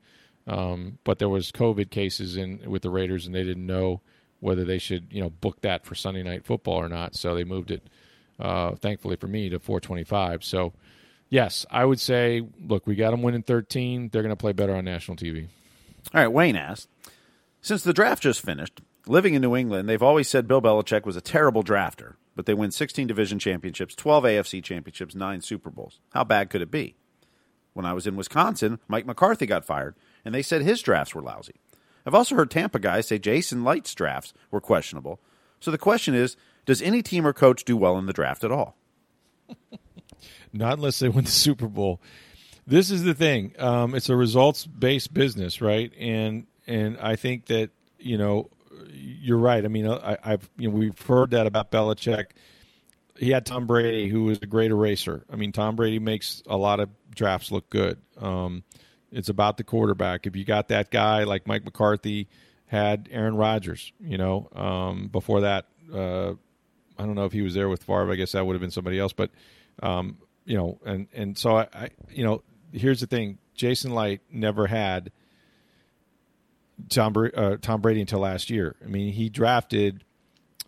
[0.46, 4.00] Um, but there was COVID cases in with the Raiders, and they didn't know
[4.40, 7.14] whether they should, you know, book that for Sunday night football or not.
[7.14, 7.86] So they moved it,
[8.38, 10.42] uh, thankfully for me, to 425.
[10.42, 10.72] So,
[11.28, 14.08] yes, I would say, look, we got them winning 13.
[14.08, 15.48] They're going to play better on national TV.
[16.14, 16.88] All right, Wayne asked,
[17.60, 21.16] since the draft just finished, living in New England, they've always said Bill Belichick was
[21.16, 26.00] a terrible drafter, but they win 16 division championships, 12 AFC championships, nine Super Bowls.
[26.14, 26.96] How bad could it be?
[27.74, 31.22] When I was in Wisconsin, Mike McCarthy got fired, and they said his drafts were
[31.22, 31.54] lousy.
[32.06, 35.20] I've also heard Tampa guys say Jason Licht's drafts were questionable.
[35.60, 38.52] So the question is does any team or coach do well in the draft at
[38.52, 38.76] all?
[40.52, 42.00] Not unless they win the Super Bowl.
[42.66, 43.54] This is the thing.
[43.58, 45.92] Um, it's a results based business, right?
[45.98, 48.50] And and I think that you know
[48.92, 49.64] you're right.
[49.64, 52.26] I mean, I, have you know we've heard that about Belichick.
[53.18, 55.24] He had Tom Brady, who was a great eraser.
[55.30, 57.98] I mean, Tom Brady makes a lot of drafts look good.
[58.18, 58.62] Um,
[59.12, 60.26] it's about the quarterback.
[60.26, 62.28] If you got that guy like Mike McCarthy
[62.66, 66.30] had Aaron Rodgers, you know, um, before that, uh,
[66.98, 68.12] I don't know if he was there with Favre.
[68.12, 69.12] I guess that would have been somebody else.
[69.12, 69.30] But
[69.82, 72.42] um, you know, and and so I, I, you know,
[72.72, 75.10] here's the thing: Jason Licht never had
[76.88, 78.76] Tom uh, Tom Brady until last year.
[78.84, 80.04] I mean, he drafted,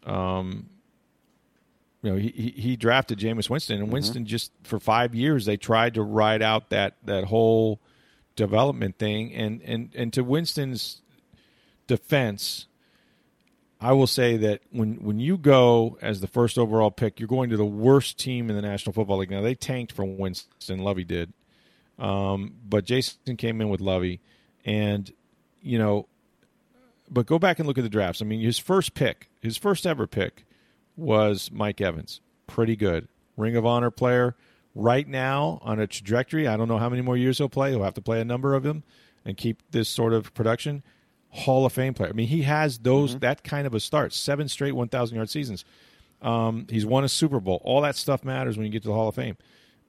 [0.05, 0.71] um,
[2.03, 3.93] you know, he he drafted Jameis Winston, and mm-hmm.
[3.93, 7.81] Winston just for five years they tried to ride out that that whole
[8.37, 9.33] development thing.
[9.33, 11.03] And, and, and to Winston's
[11.87, 12.67] defense,
[13.81, 17.51] I will say that when, when you go as the first overall pick, you're going
[17.51, 19.31] to the worst team in the National Football League.
[19.31, 21.33] Now, they tanked for Winston, Lovie did.
[21.99, 24.21] Um, but Jason came in with Lovie.
[24.65, 25.13] And,
[25.63, 26.07] you know,
[27.11, 28.23] but go back and look at the drafts.
[28.23, 30.47] I mean, his first pick, his first ever pick
[30.97, 32.21] was Mike Evans.
[32.47, 33.09] Pretty good.
[33.37, 34.37] Ring of Honor player
[34.75, 36.47] right now on a trajectory.
[36.47, 37.71] I don't know how many more years he'll play.
[37.71, 38.85] He'll have to play a number of them
[39.25, 40.83] and keep this sort of production.
[41.31, 42.11] Hall of Fame player.
[42.11, 43.21] I mean, he has those mm-hmm.
[43.21, 44.13] that kind of a start.
[44.13, 45.65] Seven straight 1,000 yard seasons.
[46.21, 47.61] Um, he's won a Super Bowl.
[47.65, 49.37] All that stuff matters when you get to the Hall of Fame.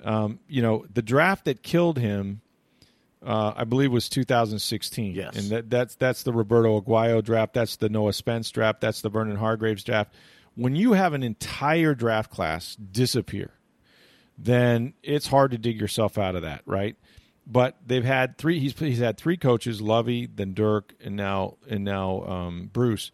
[0.04, 2.42] Um, you know, the draft that killed him,
[3.26, 5.14] uh, I believe, was 2016.
[5.14, 7.54] Yes, and that, that's that's the Roberto Aguayo draft.
[7.54, 8.82] That's the Noah Spence draft.
[8.82, 10.14] That's the Vernon Hargreaves draft.
[10.56, 13.52] When you have an entire draft class disappear,
[14.38, 16.96] then it's hard to dig yourself out of that, right?
[17.46, 18.60] But they've had three.
[18.60, 23.12] He's he's had three coaches: Lovie, then Dirk, and now and now um, Bruce.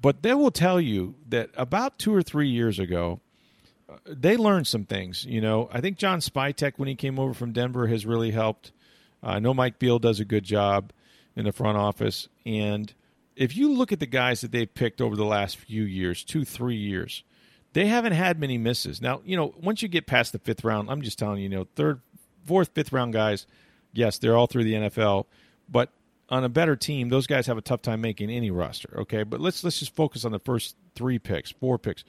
[0.00, 3.20] But they will tell you that about two or three years ago,
[3.88, 5.26] uh, they learned some things.
[5.26, 8.72] You know, I think John Spytek when he came over from Denver has really helped.
[9.22, 10.92] I know Mike Biehl does a good job
[11.36, 12.92] in the front office, and
[13.36, 16.44] if you look at the guys that they've picked over the last few years, two
[16.44, 17.24] three years,
[17.72, 19.00] they haven't had many misses.
[19.00, 21.48] Now, you know, once you get past the fifth round, I'm just telling you, you
[21.48, 22.00] know, third,
[22.44, 23.46] fourth, fifth round guys,
[23.92, 25.26] yes, they're all through the NFL,
[25.68, 25.90] but
[26.28, 29.00] on a better team, those guys have a tough time making any roster.
[29.00, 32.04] Okay, but let's let's just focus on the first three picks, four picks.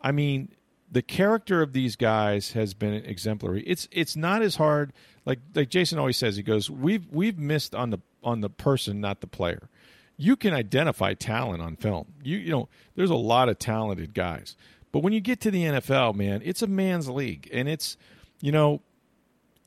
[0.00, 0.50] I mean,
[0.90, 3.62] the character of these guys has been exemplary.
[3.66, 4.92] It's it's not as hard
[5.24, 6.36] like like Jason always says.
[6.36, 9.68] He goes, we've we've missed on the on the person, not the player.
[10.16, 12.14] You can identify talent on film.
[12.22, 14.56] You you know, there's a lot of talented guys.
[14.92, 17.96] But when you get to the NFL, man, it's a man's league, and it's
[18.40, 18.82] you know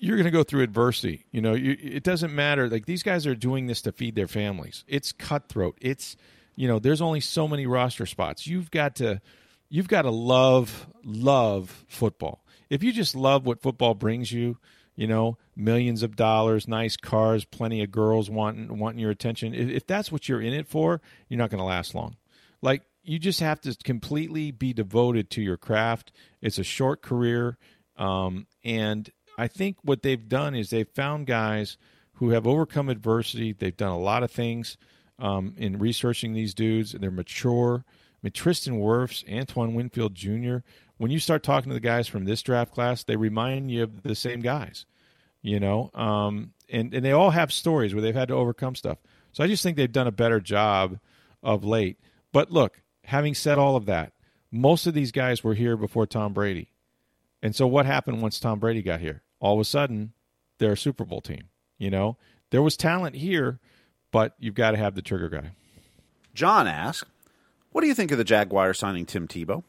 [0.01, 1.25] you're going to go through adversity.
[1.31, 2.67] You know, you, it doesn't matter.
[2.67, 4.83] Like these guys are doing this to feed their families.
[4.87, 5.77] It's cutthroat.
[5.79, 6.17] It's
[6.55, 8.47] you know, there's only so many roster spots.
[8.47, 9.21] You've got to
[9.69, 12.43] you've got to love love football.
[12.69, 14.57] If you just love what football brings you,
[14.95, 19.53] you know, millions of dollars, nice cars, plenty of girls wanting wanting your attention.
[19.53, 22.17] If, if that's what you're in it for, you're not going to last long.
[22.61, 26.11] Like you just have to completely be devoted to your craft.
[26.41, 27.57] It's a short career,
[27.97, 31.77] um, and I think what they've done is they've found guys
[32.13, 33.53] who have overcome adversity.
[33.53, 34.77] They've done a lot of things
[35.17, 36.93] um, in researching these dudes.
[36.93, 37.83] and They're mature.
[37.87, 40.57] I mean, Tristan Wirfs, Antoine Winfield Jr.
[40.97, 44.03] When you start talking to the guys from this draft class, they remind you of
[44.03, 44.85] the same guys,
[45.41, 48.99] you know, um, and and they all have stories where they've had to overcome stuff.
[49.31, 50.99] So I just think they've done a better job
[51.41, 51.97] of late.
[52.31, 54.13] But look, having said all of that,
[54.51, 56.69] most of these guys were here before Tom Brady.
[57.41, 59.21] And so what happened once Tom Brady got here?
[59.39, 60.13] All of a sudden,
[60.59, 61.49] they're a Super Bowl team.
[61.77, 62.17] You know,
[62.51, 63.59] there was talent here,
[64.11, 65.51] but you've got to have the trigger guy.
[66.33, 67.09] John asked,
[67.71, 69.63] What do you think of the Jaguars signing Tim Tebow?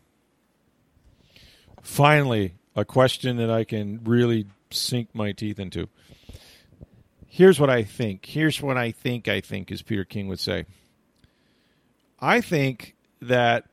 [1.81, 5.89] Finally, a question that I can really sink my teeth into.
[7.27, 8.27] Here's what I think.
[8.27, 10.67] Here's what I think I think, as Peter King would say.
[12.21, 13.67] I think that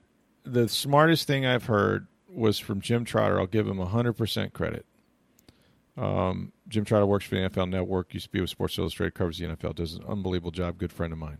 [0.43, 3.39] the smartest thing I've heard was from Jim Trotter.
[3.39, 4.85] I'll give him 100% credit.
[5.97, 9.38] Um, Jim Trotter works for the NFL Network, used to be with Sports Illustrated, covers
[9.38, 11.39] the NFL, does an unbelievable job, good friend of mine.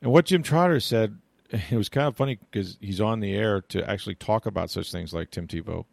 [0.00, 1.18] And what Jim Trotter said,
[1.50, 4.90] it was kind of funny because he's on the air to actually talk about such
[4.90, 5.84] things like Tim Tebow.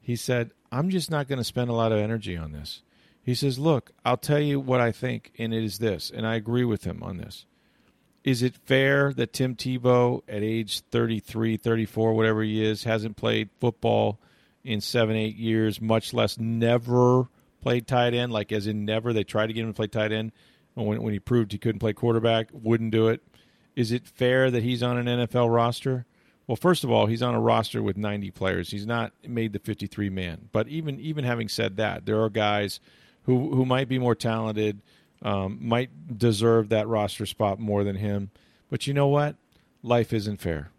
[0.00, 2.82] He said, I'm just not going to spend a lot of energy on this.
[3.22, 6.34] He says, Look, I'll tell you what I think, and it is this, and I
[6.34, 7.46] agree with him on this.
[8.24, 13.48] Is it fair that Tim Tebow, at age 33, 34, whatever he is, hasn't played
[13.60, 14.18] football
[14.64, 17.28] in seven, eight years, much less never
[17.62, 18.32] played tight end?
[18.32, 20.32] Like, as in never, they tried to get him to play tight end
[20.74, 23.22] when, when he proved he couldn't play quarterback, wouldn't do it.
[23.76, 26.04] Is it fair that he's on an NFL roster?
[26.46, 28.70] Well, first of all, he's on a roster with 90 players.
[28.70, 30.48] He's not made the 53 man.
[30.50, 32.80] But even even having said that, there are guys
[33.24, 34.80] who who might be more talented,
[35.22, 38.30] um, might deserve that roster spot more than him.
[38.70, 39.36] But you know what?
[39.82, 40.70] Life isn't fair.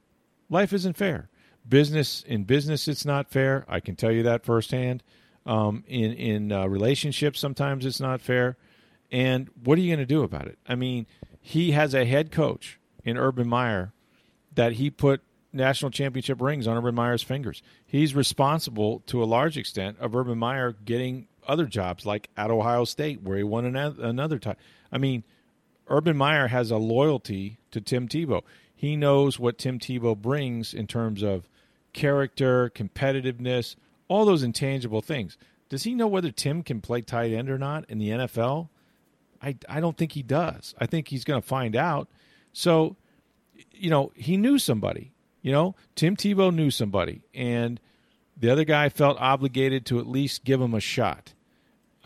[0.49, 1.30] Life isn't fair.
[1.67, 3.65] Business in business, it's not fair.
[3.67, 5.04] I can tell you that firsthand.
[5.45, 8.58] Um, in in uh, relationships, sometimes it's not fair.
[9.12, 10.60] And what are you going to do about it?
[10.67, 11.08] I mean,
[11.41, 13.93] he has a head coach in Urban Meyer
[14.54, 15.21] that he put
[15.52, 17.63] national championship rings on Urban Meyer's fingers.
[17.86, 22.86] He's responsible to a large extent of Urban Meyer getting other jobs like at Ohio
[22.86, 24.56] State where he won another time.
[24.92, 25.24] I mean,
[25.88, 28.44] Urban Meyer has a loyalty to Tim Tebow.
[28.76, 31.50] He knows what Tim Tebow brings in terms of
[31.92, 33.76] character, competitiveness,
[34.08, 35.38] all those intangible things.
[35.68, 38.70] Does he know whether Tim can play tight end or not in the NFL?
[39.42, 40.76] I, I don't think he does.
[40.80, 42.08] I think he's going to find out.
[42.54, 42.96] So,
[43.72, 45.12] you know, he knew somebody.
[45.42, 47.80] You know, Tim Tebow knew somebody, and
[48.36, 51.34] the other guy felt obligated to at least give him a shot.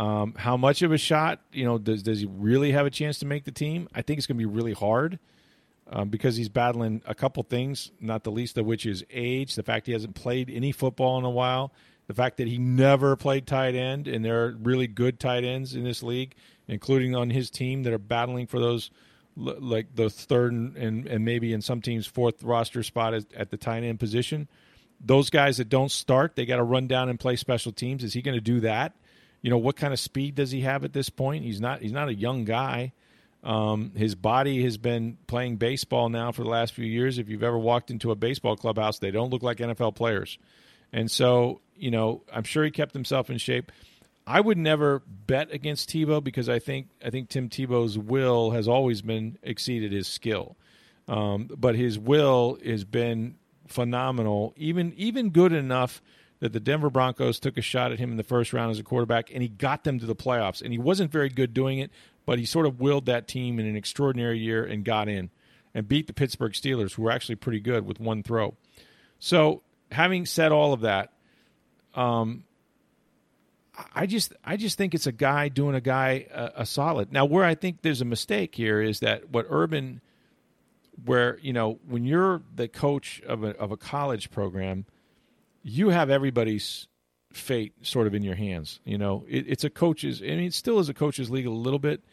[0.04, 3.20] Um, how much of a shot, you know, does does he really have a chance
[3.20, 3.88] to make the team?
[3.94, 5.18] I think it's going to be really hard
[5.90, 9.64] um, because he's battling a couple things, not the least of which is age, the
[9.64, 11.72] fact he hasn't played any football in a while,
[12.08, 15.74] the fact that he never played tight end, and there are really good tight ends
[15.74, 16.36] in this league,
[16.68, 18.92] including on his team that are battling for those
[19.38, 23.58] like the third and, and, maybe in some teams fourth roster spot at, at the
[23.58, 24.50] tight end position.
[25.00, 28.04] Those guys that don't start, they got to run down and play special teams.
[28.04, 28.94] Is he going to do that?
[29.44, 31.44] You know what kind of speed does he have at this point?
[31.44, 32.94] He's not he's not a young guy.
[33.44, 37.20] Um, his body has been playing baseball now for the last few years.
[37.20, 40.40] If you've ever walked into a baseball clubhouse, they don't look like NFL players.
[40.94, 43.70] And so, you know, I'm sure he kept himself in shape.
[44.26, 48.70] I would never bet against Tebow because I think I think Tim Tebow's will has
[48.70, 50.56] always been exceeded his skill.
[51.10, 53.36] Um, but his will has been
[53.68, 56.02] phenomenal, even even good enough
[56.44, 58.84] that the Denver Broncos took a shot at him in the first round as a
[58.84, 60.62] quarterback, and he got them to the playoffs.
[60.62, 61.90] And he wasn't very good doing it,
[62.26, 65.30] but he sort of willed that team in an extraordinary year and got in
[65.74, 68.58] and beat the Pittsburgh Steelers, who were actually pretty good with one throw.
[69.20, 71.14] So, having said all of that,
[71.96, 72.44] um,
[73.96, 77.14] I just I just think it's a guy doing a guy a, a, solid.
[77.14, 80.02] Now, where I think there's a mistake here is that what Urban,
[81.06, 84.86] where you know when you're the coach of a of a college program,
[85.64, 86.88] you have everybody's
[87.32, 88.80] fate sort of in your hands.
[88.86, 90.22] You know, it, it's a coach's.
[90.22, 92.04] I mean, it still is a coach's league a little bit,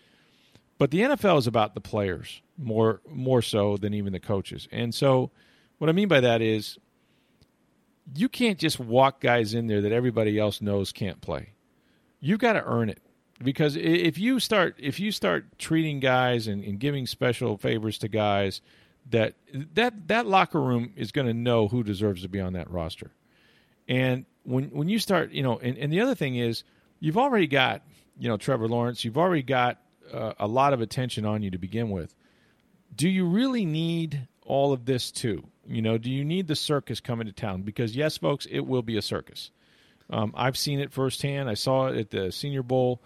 [0.79, 4.69] but the NFL is about the players more more so than even the coaches.
[4.73, 5.31] And so,
[5.79, 6.79] what I mean by that is,
[8.15, 11.51] you can't just walk guys in there that everybody else knows can't play.
[12.21, 13.01] You've got to earn it
[13.43, 18.09] because if you start if you start treating guys and, and giving special favors to
[18.09, 18.61] guys
[19.09, 19.35] that
[19.75, 23.11] that that locker room is going to know who deserves to be on that roster
[23.91, 26.63] and when when you start, you know, and, and the other thing is,
[27.01, 27.83] you've already got,
[28.19, 29.05] you know, Trevor Lawrence.
[29.05, 29.79] You've already got
[30.13, 32.15] uh, a lot of attention on you to begin with.
[32.95, 35.45] Do you really need all of this too?
[35.67, 37.63] You know, do you need the circus coming to town?
[37.63, 39.51] Because yes, folks, it will be a circus.
[40.09, 41.51] Um, I've seen it firsthand.
[41.51, 43.03] I saw it at the Senior Bowl.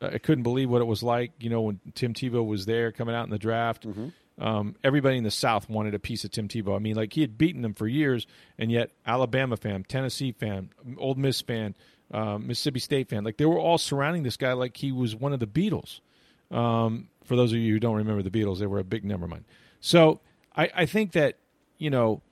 [0.00, 1.32] I couldn't believe what it was like.
[1.40, 3.86] You know, when Tim Tebow was there coming out in the draft.
[3.86, 4.08] Mm-hmm.
[4.38, 6.76] Um, everybody in the South wanted a piece of Tim Tebow.
[6.76, 10.70] I mean, like he had beaten them for years, and yet Alabama fan, Tennessee fan,
[10.96, 11.74] Ole Miss fan,
[12.12, 15.32] uh, Mississippi State fan, like they were all surrounding this guy like he was one
[15.32, 16.00] of the Beatles.
[16.50, 19.26] Um, for those of you who don't remember the Beatles, they were a big never
[19.26, 19.44] mind.
[19.80, 20.20] So
[20.56, 21.36] I, I think that
[21.78, 22.22] you know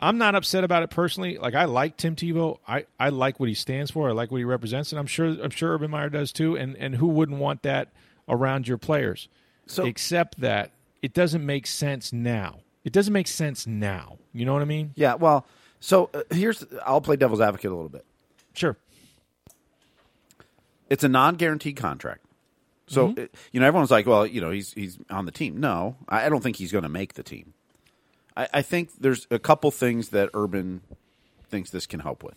[0.00, 1.38] I'm not upset about it personally.
[1.38, 2.58] Like I like Tim Tebow.
[2.66, 4.08] I, I like what he stands for.
[4.08, 6.56] I like what he represents, and I'm sure I'm sure Urban Meyer does too.
[6.56, 7.92] And and who wouldn't want that
[8.28, 9.28] around your players?
[9.66, 10.72] So except that
[11.02, 12.60] it doesn't make sense now.
[12.84, 14.18] It doesn't make sense now.
[14.32, 14.92] You know what I mean?
[14.94, 15.14] Yeah.
[15.14, 15.46] Well,
[15.80, 18.04] so uh, here's I'll play devil's advocate a little bit.
[18.54, 18.76] Sure.
[20.88, 22.24] It's a non-guaranteed contract.
[22.88, 23.24] So mm-hmm.
[23.52, 25.58] you know everyone's like, well, you know, he's he's on the team.
[25.58, 27.54] No, I don't think he's going to make the team.
[28.36, 30.80] I, I think there's a couple things that Urban
[31.48, 32.34] thinks this can help with.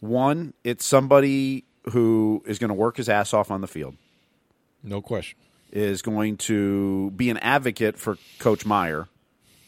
[0.00, 3.96] One, it's somebody who is going to work his ass off on the field,
[4.82, 5.38] No question.
[5.74, 9.08] Is going to be an advocate for Coach Meyer,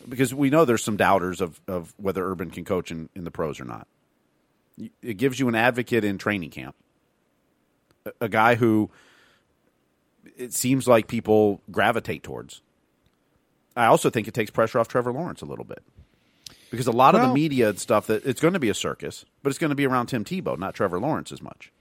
[0.09, 3.31] because we know there's some doubters of, of whether Urban can coach in, in the
[3.31, 3.89] pros or not.
[5.03, 6.77] It gives you an advocate in training camp,
[8.05, 8.91] a, a guy who
[10.37, 12.63] it seems like people gravitate towards.
[13.77, 15.83] I also think it takes pressure off Trevor Lawrence a little bit.
[16.71, 19.25] Because a lot of the media and stuff that it's going to be a circus,
[19.43, 21.73] but it's going to be around Tim Tebow, not Trevor Lawrence as much.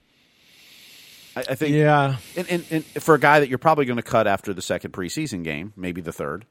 [1.36, 2.16] I, I think Yeah.
[2.36, 4.92] and, and, and for a guy that you're probably going to cut after the second
[4.92, 6.46] preseason game, maybe the third,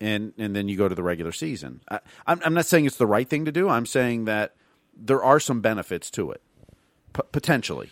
[0.00, 1.80] and and then you go to the regular season.
[1.90, 3.68] I, I'm, I'm not saying it's the right thing to do.
[3.68, 4.54] I'm saying that
[4.96, 6.42] there are some benefits to it,
[7.12, 7.90] P- potentially.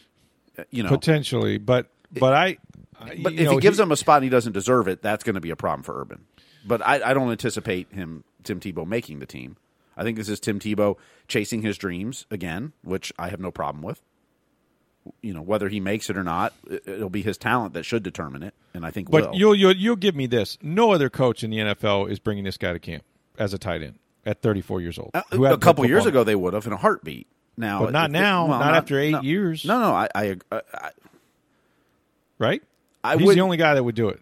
[0.59, 2.59] Uh, You know, Potentially, but but I.
[3.21, 5.35] But if know, he gives him a spot and he doesn't deserve it, that's going
[5.35, 6.25] to be a problem for Urban.
[6.65, 9.57] But I, I don't anticipate him, Tim Tebow, making the team.
[9.97, 13.83] I think this is Tim Tebow chasing his dreams again, which I have no problem
[13.83, 14.01] with.
[15.21, 18.03] You know, whether he makes it or not, it- it'll be his talent that should
[18.03, 19.37] determine it, and I think But will.
[19.39, 20.59] you'll you'll you'll give me this.
[20.63, 23.03] No other coach in the NFL is bringing this guy to camp
[23.39, 25.11] as a tight end at 34 years old.
[25.15, 27.27] Uh, a couple years ago, they would have in a heartbeat.
[27.57, 29.21] Now, But not now, well, not after eight no.
[29.23, 29.65] years.
[29.65, 30.91] No, no, I, I, I,
[32.39, 32.63] right?
[33.05, 34.21] I He's would the only guy that would do it.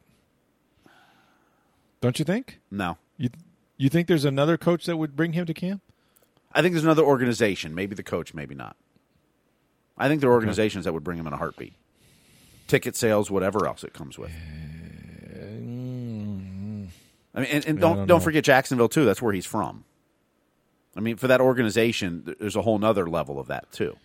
[2.00, 2.58] Don't you think?
[2.70, 2.96] no.
[3.18, 3.28] You
[3.76, 5.82] you think there's another coach that would bring him to camp?
[6.54, 8.76] I think there's another organization, maybe the coach, maybe not.
[10.00, 11.74] I think there are organizations that would bring him in a heartbeat.
[12.66, 14.30] Ticket sales, whatever else it comes with.
[14.30, 14.40] Mm-hmm.
[17.34, 19.04] I mean, and, and don't don't don't forget Jacksonville too.
[19.04, 19.84] That's where he's from.
[20.96, 23.96] I mean, for that organization, there's a whole nother level of that too.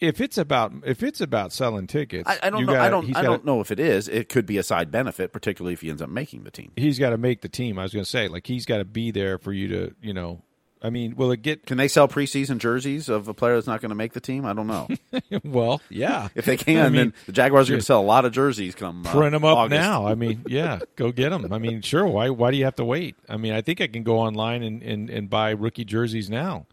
[0.00, 2.72] If it's about if it's about selling tickets, I, I don't know.
[2.72, 3.06] gotta- I don't.
[3.10, 4.08] I gotta- don't know if it is.
[4.08, 6.72] It could be a side benefit, particularly if he ends up making the team.
[6.76, 7.78] He's got to make the team.
[7.78, 10.12] I was going to say, like he's got to be there for you to, you
[10.14, 10.42] know.
[10.84, 13.80] I mean, will it get Can they sell preseason jerseys of a player that's not
[13.80, 14.44] going to make the team?
[14.44, 14.86] I don't know.
[15.44, 15.80] well?
[15.88, 18.26] Yeah, If they can, I mean, then the Jaguars are going to sell a lot
[18.26, 18.74] of jerseys.
[18.74, 19.80] Come uh, print them up August.
[19.80, 20.06] now.
[20.06, 21.50] I mean, yeah, go get them.
[21.54, 22.06] I mean, sure.
[22.06, 22.28] Why?
[22.28, 23.16] Why do you have to wait?
[23.30, 26.66] I mean, I think I can go online and, and, and buy rookie jerseys now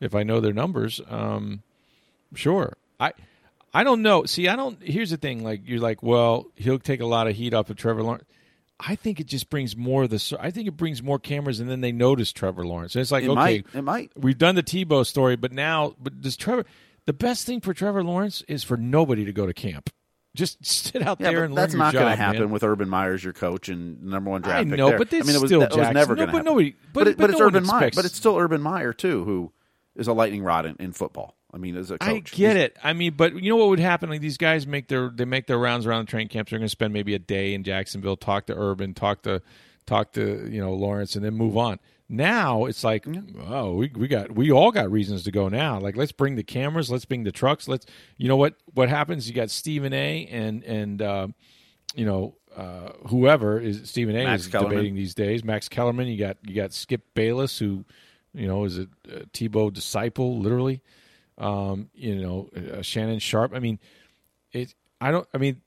[0.00, 1.00] if I know their numbers.
[1.08, 1.62] Um,
[2.34, 2.76] sure.
[2.98, 3.12] I
[3.72, 4.24] I don't know.
[4.24, 4.82] See, I don't.
[4.82, 5.44] Here's the thing.
[5.44, 8.24] Like you're like, well, he'll take a lot of heat off of Trevor Lawrence.
[8.84, 10.36] I think it just brings more of the.
[10.40, 12.94] I think it brings more cameras, and then they notice Trevor Lawrence.
[12.96, 13.66] And it's like, It okay, might.
[13.74, 14.10] It might.
[14.16, 16.64] we've done the Tebow story, but now, but does Trevor?
[17.06, 19.90] The best thing for Trevor Lawrence is for nobody to go to camp.
[20.34, 22.50] Just sit out Yeah, there but and that's not going to happen man.
[22.50, 24.98] with Urban Meyer's your coach and number one draft I pick know, there.
[24.98, 26.44] but I mean, it was, still that was never No, going to but happen.
[26.46, 27.90] nobody- but- it- but it's no one Urban Meyer.
[27.94, 29.52] But it's still Urban Meyer too, who
[29.94, 31.36] is a lightning rod in, in football.
[31.54, 32.76] I mean, as a coach, I get it.
[32.82, 34.08] I mean, but you know what would happen?
[34.08, 36.50] Like these guys make their they make their rounds around the training camps.
[36.50, 39.42] They're going to spend maybe a day in Jacksonville, talk to Urban, talk to
[39.84, 41.78] talk to you know Lawrence, and then move on.
[42.08, 43.06] Now it's like,
[43.48, 45.78] oh, we we got we all got reasons to go now.
[45.78, 47.68] Like let's bring the cameras, let's bring the trucks.
[47.68, 47.84] Let's
[48.16, 49.28] you know what what happens?
[49.28, 50.26] You got Stephen A.
[50.26, 51.28] and and uh,
[51.94, 54.24] you know uh, whoever is Stephen A.
[54.24, 54.76] Max is Kellerman.
[54.76, 55.44] debating these days.
[55.44, 56.06] Max Kellerman.
[56.08, 57.84] You got you got Skip Bayless, who
[58.32, 60.80] you know is a, a Tebow disciple, literally
[61.38, 63.52] um, you know, uh, Shannon Sharpe.
[63.54, 63.78] I mean,
[64.52, 64.74] it.
[65.00, 65.26] I don't.
[65.34, 65.60] I mean,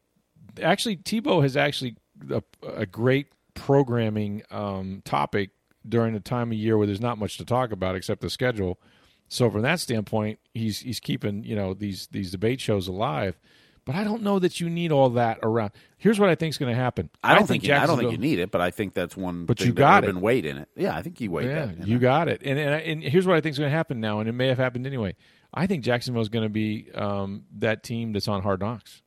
[0.61, 1.95] actually, Tebow has actually
[2.29, 5.51] a, a great programming um, topic
[5.87, 8.79] during a time of year where there's not much to talk about except the schedule.
[9.27, 13.39] So from that standpoint, he's he's keeping you know these these debate shows alive.
[13.85, 15.71] But I don't know that you need all that around.
[15.99, 17.11] Here's what I think is going to happen.
[17.23, 19.45] I don't think, you, I don't think you need it, but I think that's one.
[19.45, 20.15] But you got it.
[20.15, 20.69] weighed in it.
[20.75, 21.87] Yeah, I think he weighed Yeah, that.
[21.87, 21.99] you it.
[21.99, 22.41] got it.
[22.43, 24.47] And, and and here's what I think is going to happen now, and it may
[24.47, 25.15] have happened anyway.
[25.55, 29.01] I think Jacksonville is going to be um, that team that's on Hard Knocks.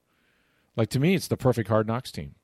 [0.77, 2.35] Like to me, it's the perfect Hard Knocks team.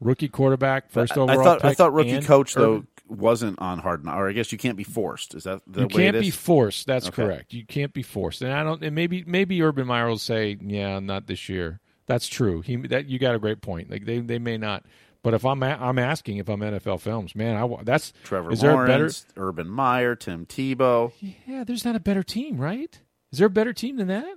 [0.00, 1.40] Rookie quarterback, first I- overall.
[1.40, 4.04] I thought I thought rookie coach though wasn't on hard.
[4.04, 5.34] Knocks, Or I guess you can't be forced.
[5.34, 5.86] Is that the way?
[5.90, 6.86] You way can't be forced.
[6.86, 7.24] That's Okay.
[7.24, 7.52] correct.
[7.52, 8.42] You can't be forced.
[8.42, 8.82] And I don't.
[8.84, 12.60] And maybe maybe Urban Meyer will say, "Yeah, not this year." That's true.
[12.60, 13.90] He that you got a great point.
[13.90, 14.84] Like they they may not.
[15.22, 18.60] But if I'm a, I'm asking if I'm NFL Films, man, I that's Trevor is
[18.60, 18.98] there a better?
[19.04, 21.12] Lawrence, Urban Meyer, Tim Tebow.
[21.46, 23.00] Yeah, there's not a better team, right?
[23.32, 24.36] Is there a better team than that?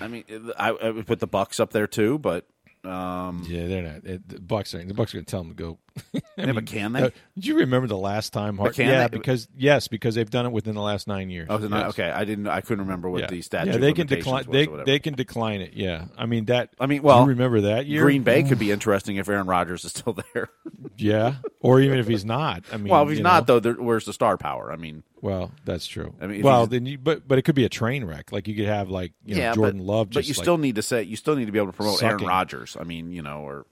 [0.00, 0.24] I mean,
[0.58, 2.46] I, I would put the Bucks up there too, but
[2.84, 4.04] um, Yeah, they're not.
[4.04, 4.84] It, the Bucks are.
[4.84, 5.78] The Bucks are going to tell them to go.
[6.14, 7.02] I yeah, but can they?
[7.04, 8.58] uh, did you remember the last time?
[8.58, 9.16] Can yeah, they?
[9.16, 11.46] because yes, because they've done it within the last nine years.
[11.48, 11.70] oh, not?
[11.70, 11.88] Yes.
[11.90, 12.10] okay.
[12.10, 12.48] I didn't.
[12.48, 13.26] I couldn't remember what Yeah.
[13.28, 13.74] the statute.
[13.74, 14.44] Yeah, they can decline.
[14.50, 15.74] They they can decline it.
[15.74, 16.70] Yeah, I mean that.
[16.78, 18.02] I mean, do well, you remember that year?
[18.02, 20.50] Green Bay could be interesting if Aaron Rodgers is still there.
[20.96, 22.64] Yeah, or even if he's not.
[22.72, 23.60] I mean, well, if he's not, know.
[23.60, 24.70] though, there, where's the star power?
[24.72, 26.12] I mean, Well, that's true.
[26.20, 28.30] I mean, well, then you, but but it could be a train wreck.
[28.30, 30.10] Like you could have like you know, yeah, Jordan but, Love.
[30.10, 32.02] but you like- still need to say you still need to be able to promote
[32.02, 32.28] Aaron Sucking.
[32.28, 32.76] Rodgers.
[32.78, 33.64] I mean, you know, or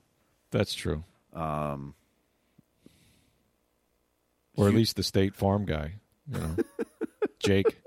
[0.49, 1.03] That's true.
[1.31, 1.93] Um,
[4.55, 5.93] or at least the State Farm guy.
[6.27, 6.55] You know,
[7.39, 7.77] Jake,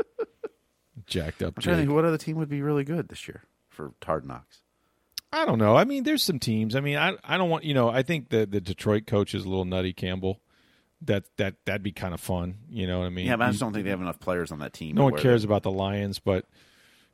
[1.07, 1.75] jacked up I'm Jake.
[1.75, 4.61] think what other team would be really good this year for Hard Knocks.
[5.33, 5.75] I don't know.
[5.75, 6.77] I mean, there's some teams.
[6.77, 7.89] I mean, I I don't want you know.
[7.89, 10.41] I think the the Detroit coach is a little nutty, Campbell.
[11.03, 12.57] That that that'd be kind of fun.
[12.71, 13.27] You know what I mean?
[13.27, 14.97] Yeah, but I just don't think they have enough players on that team.
[14.97, 16.47] no one cares they- about the Lions, but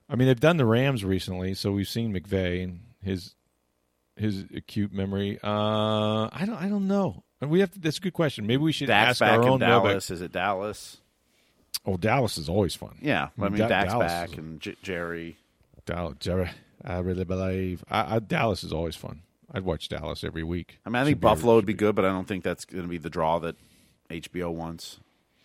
[0.08, 3.34] I mean, they've done the Rams recently, so we've seen McVay and his
[4.16, 5.38] his acute memory.
[5.42, 7.24] Uh, I don't I don't know.
[7.40, 8.46] We have to, that's a good question.
[8.46, 9.58] Maybe we should Dak's ask our own.
[9.58, 10.10] Dallas.
[10.12, 10.98] Is it Dallas?
[11.84, 12.98] Oh, Dallas is always fun.
[13.02, 15.38] Yeah, I mean Da- Dak's Dallas back and J- Jerry.
[15.86, 16.50] Dallas, Jerry,
[16.84, 19.22] I really believe I, I, Dallas is always fun.
[19.52, 20.78] I'd watch Dallas every week.
[20.86, 22.44] I mean, I Should think be Buffalo would should be good, but I don't think
[22.44, 23.56] that's going to be the draw that
[24.20, 25.00] HBO once.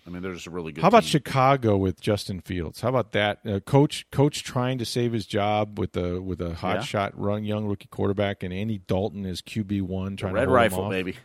[0.05, 0.81] I mean, they're just a really good.
[0.81, 1.09] How about team.
[1.09, 2.79] Chicago with Justin Fields?
[2.79, 3.39] How about that?
[3.45, 6.81] Uh, coach coach trying to save his job with a with a hot Yeah.
[6.83, 10.53] shot run young rookie quarterback and Andy Dalton is QB one trying Red to him
[10.55, 11.17] Rifle, baby?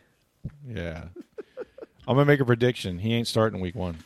[0.67, 1.05] Yeah.
[2.05, 2.99] I'm gonna make a prediction.
[2.99, 3.99] He ain't starting week one.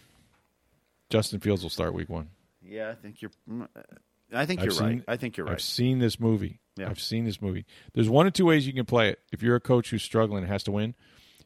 [1.10, 2.30] Justin Fields will start week one.
[2.64, 3.32] Yeah, I think you're.
[3.50, 3.68] mm,
[4.34, 4.92] I think I've you're right.
[4.92, 5.54] seen- I think you're right.
[5.54, 6.60] I've seen this movie.
[6.76, 6.90] Yeah.
[6.90, 7.66] I've seen this movie.
[7.94, 9.20] There's one or two ways you can play it.
[9.32, 10.94] If you're a coach who's struggling and has to win,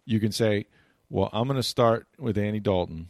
[0.03, 0.65] you can say,
[1.12, 3.09] "Well, I'm going to start with Andy Dalton,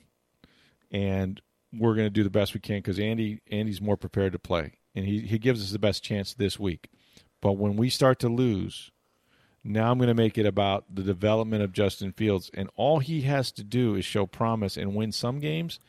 [0.90, 1.40] and
[1.72, 4.74] we're going to do the best we can because Andy Andy's more prepared to play,
[4.96, 6.90] and he he gives us the best chance this week.
[7.42, 8.92] But when we start to lose,
[9.64, 13.22] now I'm going to make it about the development of Justin Fields, and all he
[13.22, 15.80] has to do is show promise and win some games,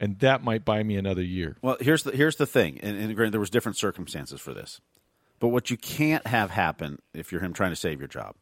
[0.00, 1.58] and that might buy me another year.
[1.62, 4.80] Well, here's the here's the thing, and, and granted, there was different circumstances for this,
[5.38, 8.34] but what you can't have happen if you're him trying to save your job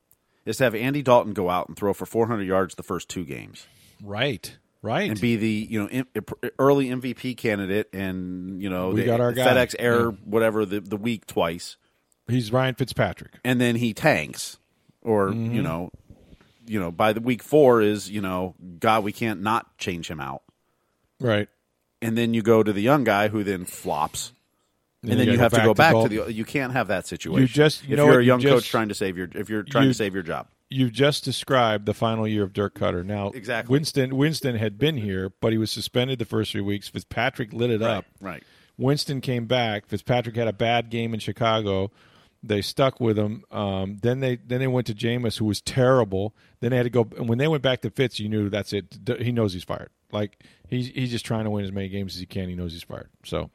[0.44, 3.24] is to have Andy Dalton go out and throw for 400 yards the first two
[3.24, 3.66] games
[4.02, 4.56] Right.
[4.82, 5.10] Right.
[5.10, 6.04] and be the you know
[6.58, 9.46] early MVP candidate, and you know We the got our guy.
[9.46, 11.76] FedEx Air whatever the the week twice,
[12.28, 13.32] He's Ryan Fitzpatrick.
[13.44, 14.58] and then he tanks,
[15.02, 15.54] or Mm-hmm.
[15.54, 15.90] you know,
[16.66, 20.18] you know by the week four is you know God we can't not change him
[20.20, 20.42] out,
[21.20, 21.48] Right.
[22.00, 24.32] and then you go to the young guy who then flops.
[25.02, 26.32] And, then you you, have to go back to the.
[26.32, 27.40] You can't have that situation.
[27.42, 29.16] You just- you if know you're what, a you young just- coach trying to save
[29.16, 32.42] your, if you're trying you- to save your job, You just described the final year
[32.42, 33.04] of Dirk Koetter.
[33.04, 33.72] Now, Exactly.
[33.72, 36.88] Winston Winston had been here, but he was suspended the first three weeks.
[36.88, 38.04] Fitzpatrick lit it up.
[38.20, 38.42] right?
[38.76, 39.86] Winston came back.
[39.86, 41.90] Fitzpatrick had a bad game in Chicago.
[42.42, 43.44] They stuck with him.
[43.50, 46.34] Um, then they then they went to Jameis, who was terrible.
[46.60, 47.06] Then they had to go.
[47.18, 48.98] And when they went back to Fitz, you knew that's it.
[49.20, 49.90] He knows he's fired.
[50.12, 52.48] Like he's he's just trying to win as many games as he can.
[52.48, 53.10] He knows he's fired.
[53.24, 53.50] So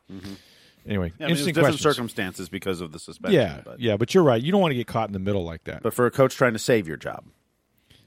[0.86, 1.96] anyway, Yeah, I mean, interesting different questions.
[1.96, 3.40] circumstances because of the suspension.
[3.40, 4.42] yeah, but, yeah, but you're right.
[4.42, 5.84] You don't want to get caught in the middle like that.
[5.84, 7.26] but for a coach trying to save your job,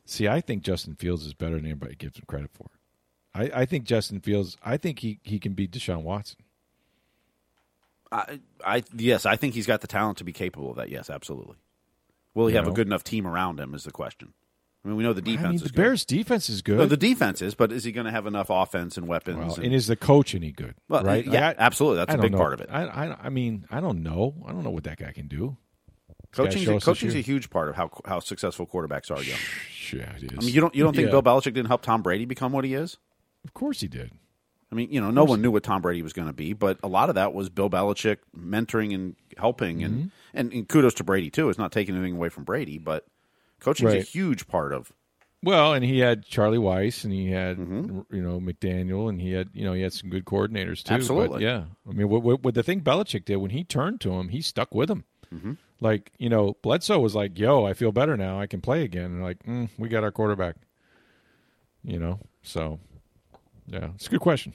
[0.04, 2.68] See, I think Justin Fields is better than anybody gives him credit for.
[3.34, 4.56] I, I think Justin Fields.
[4.64, 6.38] I think he, he can beat Deshaun Watson.
[8.10, 10.88] I, I yes, I think he's got the talent to be capable of that.
[10.88, 11.56] Yes, absolutely.
[12.34, 13.74] Will he You have a good enough team around him?
[13.74, 14.32] Is the question.
[14.88, 15.76] I mean, we know the defense I mean, is the good.
[15.76, 16.78] Bears' defense is good.
[16.78, 19.36] No, the defense is, but is he going to have enough offense and weapons?
[19.38, 20.74] well, and- and is the coach any good?
[20.88, 21.24] Well, right?
[21.26, 21.98] yeah, Like, I- absolutely.
[21.98, 22.38] That's I a big know.
[22.38, 22.68] part of it.
[22.72, 24.34] I, I, I mean, I don't know.
[24.46, 25.56] I don't know what that guy can do.
[26.32, 29.38] coaching show us this coaching's a huge part of how how successful quarterbacks are young.
[29.92, 30.38] Yeah, it is.
[30.38, 31.12] I mean, you don't you don't think Yeah.
[31.12, 32.96] Bill Belichick didn't help Tom Brady become what he is?
[33.44, 34.12] Of course he did.
[34.70, 36.78] I mean, you know, no one knew what Tom Brady was going to be, but
[36.82, 39.84] a lot of that was Bill Belichick mentoring and helping, Mm-hmm.
[39.86, 41.48] and, and and kudos to Brady too.
[41.48, 43.06] It's not taking anything away from Brady, but
[43.60, 44.92] coaching is a huge part of.
[45.42, 48.14] Well, and he had Charlie Weis, and he had Mm-hmm.
[48.14, 50.88] you know McDaniel, and he had you know he had some good coordinators too.
[50.90, 51.44] But, Absolutely.
[51.44, 51.64] yeah.
[51.88, 54.40] I mean, what, what, what the thing Belichick did when he turned to him, he
[54.40, 55.04] stuck with him.
[55.32, 55.52] Mm-hmm.
[55.80, 58.40] Like you know, Bledsoe was like, "Yo, I feel better now.
[58.40, 60.56] I can play again." And like, mm, we got our quarterback.
[61.84, 62.80] You know, so
[63.68, 64.54] yeah, it's a good question.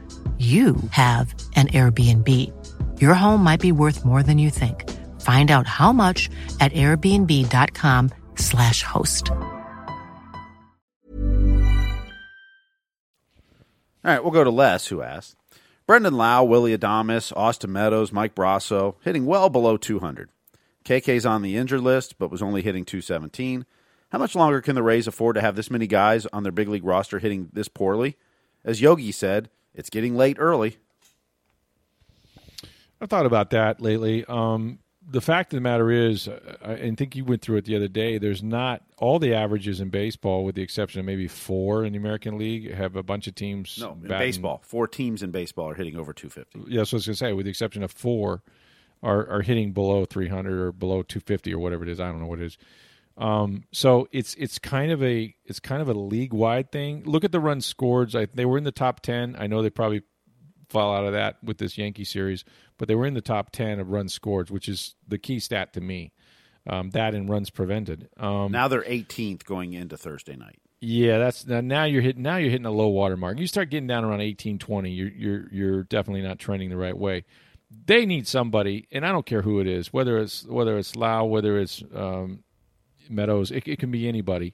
[0.41, 2.27] you have an Airbnb.
[2.99, 4.89] Your home might be worth more than you think.
[5.21, 9.29] Find out how much at airbnb.com/slash host.
[14.03, 15.35] All right, we'll go to Les, who asked
[15.85, 20.31] Brandon Lowe, Willy Adames, Austin Meadows, Mike Brosseau, hitting well below 200.
[20.83, 23.63] KK's on the injured list, but was only hitting 217.
[24.11, 26.67] How much longer can the Rays afford to have this many guys on their big
[26.67, 28.17] league roster hitting this poorly?
[28.65, 30.77] As Yogi said, it's getting late early.
[32.99, 34.23] I've thought about that lately.
[34.25, 37.75] Um, the fact of the matter is, uh, I think you went through it the
[37.75, 38.19] other day.
[38.19, 41.97] There's not all the averages in baseball, with the exception of maybe four in the
[41.97, 43.77] American League, have a bunch of teams.
[43.79, 46.71] No, in batting- baseball, four teams in baseball are hitting over 250.
[46.71, 48.43] Yeah, so I was going to say, with the exception of four,
[49.03, 51.99] are are hitting below 300 or below 250 or whatever it is.
[51.99, 52.57] I don't know what it is.
[53.17, 57.03] Um, so it's it's kind of a it's kind of a league wide thing.
[57.05, 58.15] Look at the runs scored.
[58.15, 59.35] I, they were in the top 10.
[59.37, 60.01] I know they probably
[60.69, 62.45] fall out of that with this Yankee series,
[62.77, 65.73] but they were in the top 10 of runs scored, which is the key stat
[65.73, 66.13] to me.
[66.67, 68.07] Um, that and runs prevented.
[68.17, 70.59] Um, Now they're 18th going into Thursday night.
[70.79, 73.37] yeah, that's now, now you're hitting now you're hitting a low water mark.
[73.39, 76.97] You start getting down around 18, 20, you're you're you're definitely not trending the right
[76.97, 77.25] way.
[77.85, 81.25] They need somebody, and I don't care who it is, whether it's whether it's Lowe,
[81.25, 82.43] whether it's um,
[83.11, 84.53] Meadows, it, it can be anybody,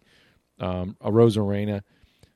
[0.60, 1.84] um, Arozarena.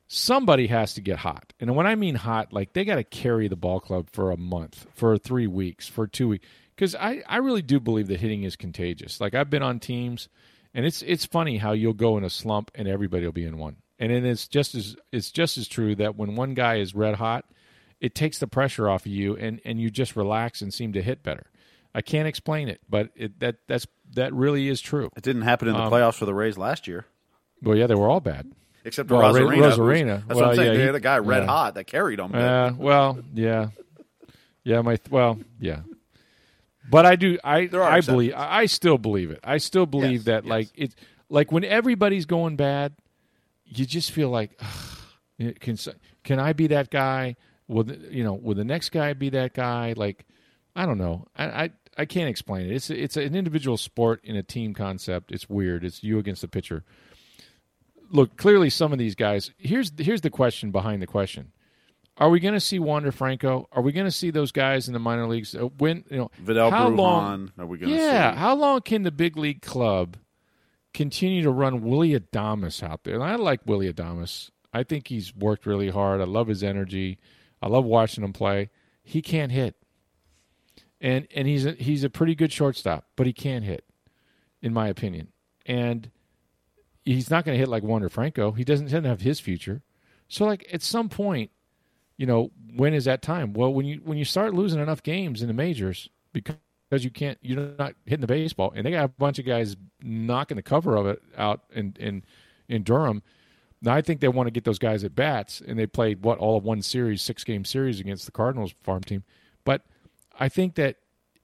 [0.08, 3.48] Somebody has to get hot, and when I mean hot, like they got to carry
[3.48, 7.38] the ball club for a month, for three weeks, for two weeks, because I I
[7.38, 9.20] really do believe that hitting is contagious.
[9.22, 10.28] Like I've been on teams
[10.74, 13.58] and it's it's funny how you'll go in a slump and everybody will be in
[13.58, 13.76] one.
[13.98, 17.16] And then it's just as it's just as true that when one guy is red
[17.16, 17.44] hot,
[18.00, 21.02] it takes the pressure off of you and and you just relax and seem to
[21.02, 21.46] hit better.
[21.94, 25.10] I can't explain it, but it, that that's that really is true.
[25.16, 27.06] It didn't happen in the Um, playoffs for the Rays last year,
[27.62, 28.50] Well, yeah, they were all bad.
[28.84, 30.26] except for well, who's- Arozarena.
[30.26, 30.78] That's Well, what I'm saying.
[30.80, 31.46] yeah, he- a guy red yeah.
[31.46, 32.34] hot that carried them.
[32.34, 33.68] Uh, well, yeah,
[34.64, 34.80] yeah.
[34.82, 35.80] My well, yeah.
[36.90, 37.38] But I do.
[37.44, 38.34] I I believe.
[38.34, 39.40] I I still believe it.
[39.44, 40.44] I still believe Yes, that.
[40.44, 40.50] yes.
[40.50, 40.94] Like it.
[41.28, 42.94] Like when everybody's going bad,
[43.64, 44.60] you just feel like,
[45.60, 45.76] can
[46.24, 47.36] can I be that guy?
[47.68, 48.34] Will the, you know?
[48.34, 49.94] Will the next guy be that guy?
[49.96, 50.26] Like,
[50.76, 51.26] I don't know.
[51.36, 51.44] I.
[51.64, 52.72] I I can't explain it.
[52.72, 55.30] It's it's an individual sport in a team concept.
[55.32, 55.84] It's weird.
[55.84, 56.84] It's you against the pitcher.
[58.10, 59.50] Look, clearly some of these guys.
[59.58, 61.52] Here's here's the question behind the question.
[62.18, 63.68] Are we going to see Wander Franco?
[63.72, 65.54] Are we going to see those guys in the minor leagues?
[65.54, 67.52] Uh, When you know Vidal how Brujan, long?
[67.58, 68.38] are we gonna yeah, see?
[68.38, 70.18] how long can the big league club
[70.92, 73.14] continue to run Willy Adames out there?
[73.14, 74.50] And I like Willy Adames.
[74.74, 76.20] I think he's worked really hard.
[76.20, 77.18] I love his energy.
[77.62, 78.68] I love watching him play.
[79.02, 79.74] He can't hit,
[81.02, 83.84] and and he's a, he's a pretty good shortstop, but he can't hit,
[84.62, 85.28] in my opinion.
[85.66, 86.10] And
[87.04, 88.52] he's not going to hit like Wander Franco.
[88.52, 89.82] He doesn't, doesn't have his future.
[90.28, 91.50] So like at some point,
[92.16, 93.52] you know, when is that time?
[93.52, 96.56] Well, when you when you start losing enough games in the majors because
[97.04, 100.56] you can't you're not hitting the baseball, and they got a bunch of guys knocking
[100.56, 102.24] the cover of it out in in
[102.68, 103.22] in Durham.
[103.82, 106.38] Now I think they want to get those guys at bats, and they played what
[106.38, 109.24] all of one series, six game series against the Cardinals farm team.
[109.64, 109.82] But
[110.38, 110.96] I think that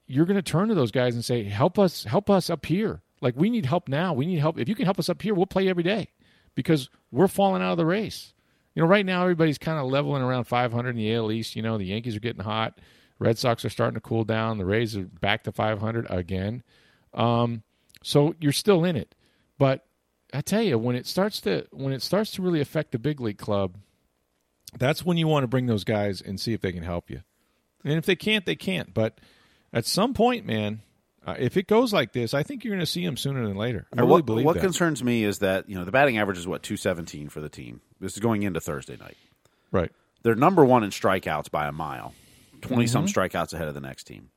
[0.07, 3.03] you're going to turn to those guys and say, "Help us, help us up here.
[3.20, 4.12] Like we need help now.
[4.12, 4.59] We need help.
[4.59, 6.09] If you can help us up here, we'll play every day
[6.55, 8.32] because we're falling out of the race."
[8.74, 11.57] You know, right now everybody's kind of leveling around 500 in the AL East.
[11.57, 12.78] You know, the Yankees are getting hot.
[13.18, 14.59] Red Sox are starting to cool down.
[14.59, 16.62] The Rays are back to 500 again.
[17.12, 17.62] Um,
[18.03, 19.14] so you're still in it,
[19.59, 19.84] but
[20.32, 23.20] I tell you, when it starts to when it starts to really affect the big
[23.20, 23.76] league club,
[24.78, 27.22] that's when you want to bring those guys and see if they can help you.
[27.85, 28.93] And if they can't, they can't.
[28.93, 29.20] But
[29.72, 30.83] at some point, man,
[31.26, 33.57] uh, if it goes like this, I think you're going to see them sooner than
[33.57, 33.87] later.
[33.97, 34.61] I really what, believe what that.
[34.62, 37.49] concerns me is that you know the batting average is what two seventeen for the
[37.49, 37.81] team.
[38.01, 39.16] This is going into Thursday night.
[39.70, 39.93] right.
[40.24, 42.12] They're number one in strikeouts by a mile,
[42.62, 44.31] 20 some strikeouts ahead of the next team.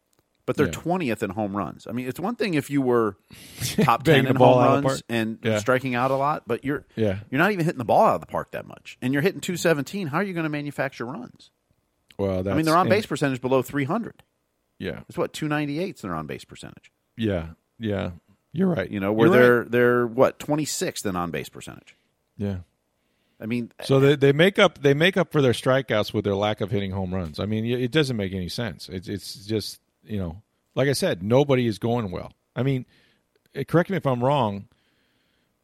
[0.46, 0.76] But they're Mm-hmm.
[0.80, 0.84] Yeah.
[0.84, 1.88] twentieth in home runs.
[1.88, 3.16] I mean, it's one thing if you were
[3.84, 5.58] top ten in the ball home out of the runs and Yeah.
[5.60, 7.20] striking out a lot, but you're Yeah.
[7.32, 9.42] you're not even hitting the ball out of the park that much, and you're hitting
[9.42, 10.08] two seventeen.
[10.08, 11.50] How are you going to manufacture runs?
[12.22, 14.24] Well, I mean, their on base percentage below three hundred.
[14.80, 16.92] Yeah, It's what two ninety eight is their on base percentage.
[17.18, 17.50] yeah,
[17.80, 18.12] yeah.
[18.54, 18.90] You're right.
[18.90, 19.72] You know, where You're they're right.
[19.72, 21.96] they're what twenty sixth in on base percentage.
[22.38, 22.58] yeah.
[23.40, 26.36] I mean, So they they make up they make up for their strikeouts with their
[26.36, 27.40] lack of hitting home runs.
[27.40, 28.88] I mean, it doesn't make any sense.
[28.90, 30.42] It's it's just you know,
[30.76, 32.34] like I said, nobody is going well.
[32.56, 32.86] I mean,
[33.56, 34.68] eh, correct me if I'm wrong,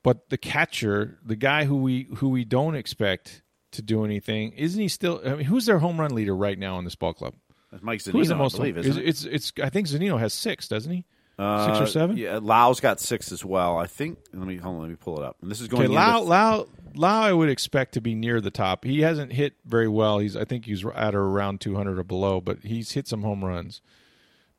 [0.03, 3.41] but the catcher, the guy who we who we don't expect
[3.71, 5.21] to do anything, isn't he still?
[5.25, 7.33] I mean, who's their home run leader right now in this ball club?
[7.71, 8.55] that's Mike Zunino, Who's the most?
[8.55, 9.07] I believe, is, isn't it?
[9.07, 10.99] it's it's I think Zunino has six, doesn't he?
[10.99, 11.07] six
[11.39, 12.17] Uh, or seven.
[12.17, 13.77] Yeah, Lowe's got six as well.
[13.77, 14.17] I think.
[14.33, 14.81] Let me hold on.
[14.81, 15.37] Let me pull it up.
[15.41, 15.83] And this is going.
[15.83, 18.83] Okay, Lowe, Lowe, Lowe, I would expect to be near the top.
[18.83, 20.17] He hasn't hit very well.
[20.19, 23.43] He's, I think, he's at or around 200 or below, but he's hit some home
[23.45, 23.81] runs.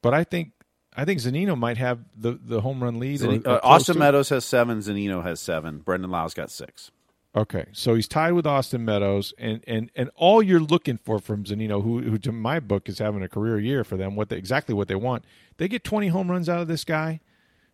[0.02, 0.52] But I think,
[0.96, 3.22] I think Zunino might have the, the home run lead.
[3.22, 3.98] or- or uh, Austin it.
[3.98, 4.78] Meadows has seven.
[4.78, 5.78] Zunino has seven.
[5.78, 6.92] Brandon Lowe's got six.
[7.38, 11.44] Okay, so he's tied with Austin Meadows, and and and all you're looking for from
[11.44, 14.36] Zunino, who who to my book is having a career year for them, what they,
[14.36, 15.24] exactly what they want.
[15.58, 17.20] They get 20 home runs out of this guy,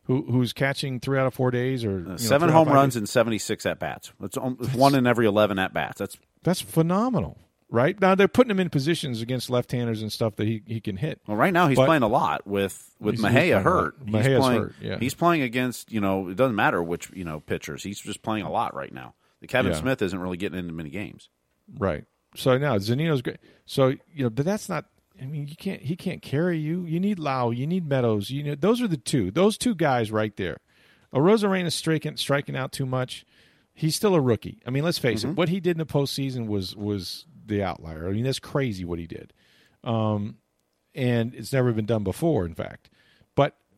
[0.05, 2.99] who who's catching three out of four days, or Uh, Seven home runs days.
[2.99, 4.13] and seventy six at bats.
[4.21, 5.99] That's, it's one in every eleven at bats.
[5.99, 7.39] That's That's phenomenal.
[7.71, 7.99] right?
[8.01, 11.21] Now they're putting him in positions against left-handers and stuff that he, he can hit.
[11.27, 13.57] Well, right now he's But- playing a lot with with He's- he's Mejia playing a
[13.57, 13.65] lot.
[13.65, 13.97] hurt.
[14.05, 14.99] He's playing, hurt, yeah.
[15.01, 17.83] He's playing against you know it doesn't matter which you know pitchers.
[17.83, 19.15] He's just playing a lot right now.
[19.49, 19.79] Kevin Yeah.
[19.79, 21.29] Smith isn't really getting into many games.
[21.79, 22.05] Right.
[22.37, 23.39] So now Zunino's great.
[23.67, 24.87] So you know, but that's not.
[25.21, 25.81] I mean, you can't.
[25.81, 26.85] He can't carry you.
[26.85, 27.51] You need Lowe.
[27.51, 28.31] You need Meadows.
[28.31, 29.31] You know, those are the two.
[29.31, 30.59] Those two guys right there.
[31.15, 33.25] Arozarena striking striking out too much.
[33.73, 34.61] He's still a rookie.
[34.67, 35.29] I mean, let's face it.
[35.31, 38.09] What he did in the postseason was was the outlier.
[38.09, 39.33] I mean, that's crazy what he did.
[39.85, 40.37] Um,
[40.95, 42.47] and it's never been done before.
[42.47, 42.91] In fact,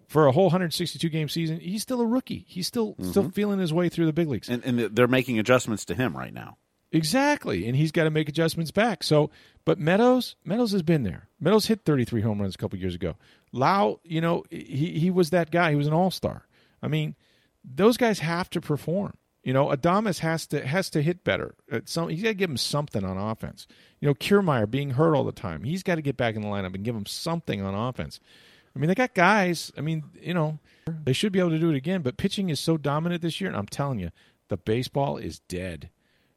[0.08, 2.44] for a whole 162 game season, he's still a rookie.
[2.48, 3.10] He's still mm-hmm.
[3.10, 4.48] still feeling his way through the big leagues.
[4.48, 6.58] And, and they're making adjustments to him right now.
[6.92, 9.02] Exactly, and he's got to make adjustments back.
[9.02, 9.30] So,
[9.64, 11.28] but Meadows, Meadows has been there.
[11.40, 13.16] Meadows hit 33 home runs a couple years ago.
[13.52, 15.70] Lowe, you know, he he was that guy.
[15.70, 16.46] He was an all star.
[16.80, 17.16] I mean,
[17.64, 19.16] those guys have to perform.
[19.42, 21.54] You know, Adames has to has to hit better.
[21.70, 23.66] At some, he's got to give him something on offense.
[24.00, 25.64] You know, Kiermaier being hurt all the time.
[25.64, 28.20] He's got to get back in the lineup and give him something on offense.
[28.76, 29.72] I mean, they got guys.
[29.78, 32.02] I mean, you know, they should be able to do it again.
[32.02, 34.10] But pitching is so dominant this year, and I'm telling you,
[34.48, 35.88] the baseball is dead.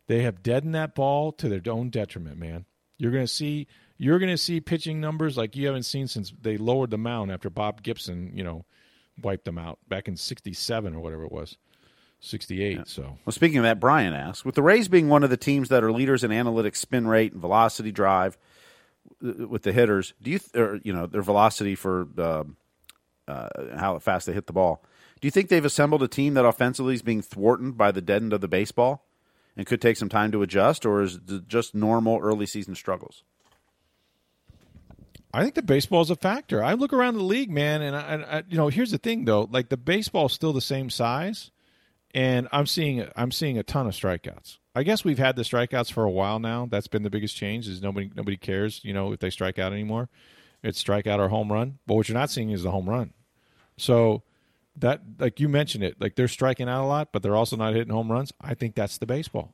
[0.07, 2.65] They have deadened that ball to their own detriment, man.
[2.97, 3.67] You're going to see
[3.97, 7.31] you're going to see pitching numbers like you haven't seen since they lowered the mound
[7.31, 8.63] after Bob Gibson, you know,
[9.21, 11.57] wiped them out back in 67 or whatever it was.
[12.21, 13.17] 68, so.
[13.25, 15.83] Well, speaking of that, Brian asks, with the Rays being one of the teams that
[15.83, 18.37] are leaders in analytics, spin rate, and velocity drive
[19.21, 22.43] with the hitters, do you, th- or you know, their velocity for uh,
[23.27, 24.83] uh, how fast they hit the ball?
[25.21, 28.21] Do you think they've assembled a team that offensively is being thwarted by the dead
[28.21, 29.05] end of the baseball
[29.57, 33.23] and could take some time to adjust, or is it just normal early season struggles?
[35.33, 36.63] I think the baseball is a factor.
[36.63, 39.47] I look around the league, man, and I, I, you know, here's the thing though,
[39.51, 41.51] like the baseball's still the same size,
[42.15, 44.57] and I'm seeing I'm seeing a ton of strikeouts.
[44.79, 46.65] I guess we've had the strikeouts for a while now.
[46.65, 47.67] That's been the biggest change.
[47.67, 50.07] Is nobody nobody cares, you know, if they strike out anymore.
[50.63, 51.79] It's strikeout or home run.
[51.85, 53.11] But what you're not seeing is the home run.
[53.75, 54.23] So
[54.77, 57.73] that like you mentioned it, like they're striking out a lot, but they're also not
[57.73, 58.31] hitting home runs.
[58.39, 59.53] I think that's the baseball.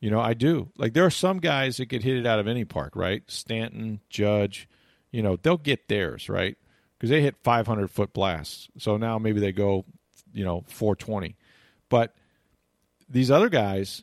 [0.00, 0.70] You know, I do.
[0.76, 3.22] Like there are some guys that could hit it out of any park, right?
[3.28, 4.68] Stanton, Judge,
[5.12, 6.58] you know, they'll get theirs, right?
[6.98, 8.68] Because they hit 500 foot blasts.
[8.78, 9.84] So now maybe they go,
[10.32, 11.36] you know, 420.
[11.88, 12.16] But
[13.08, 14.02] these other guys,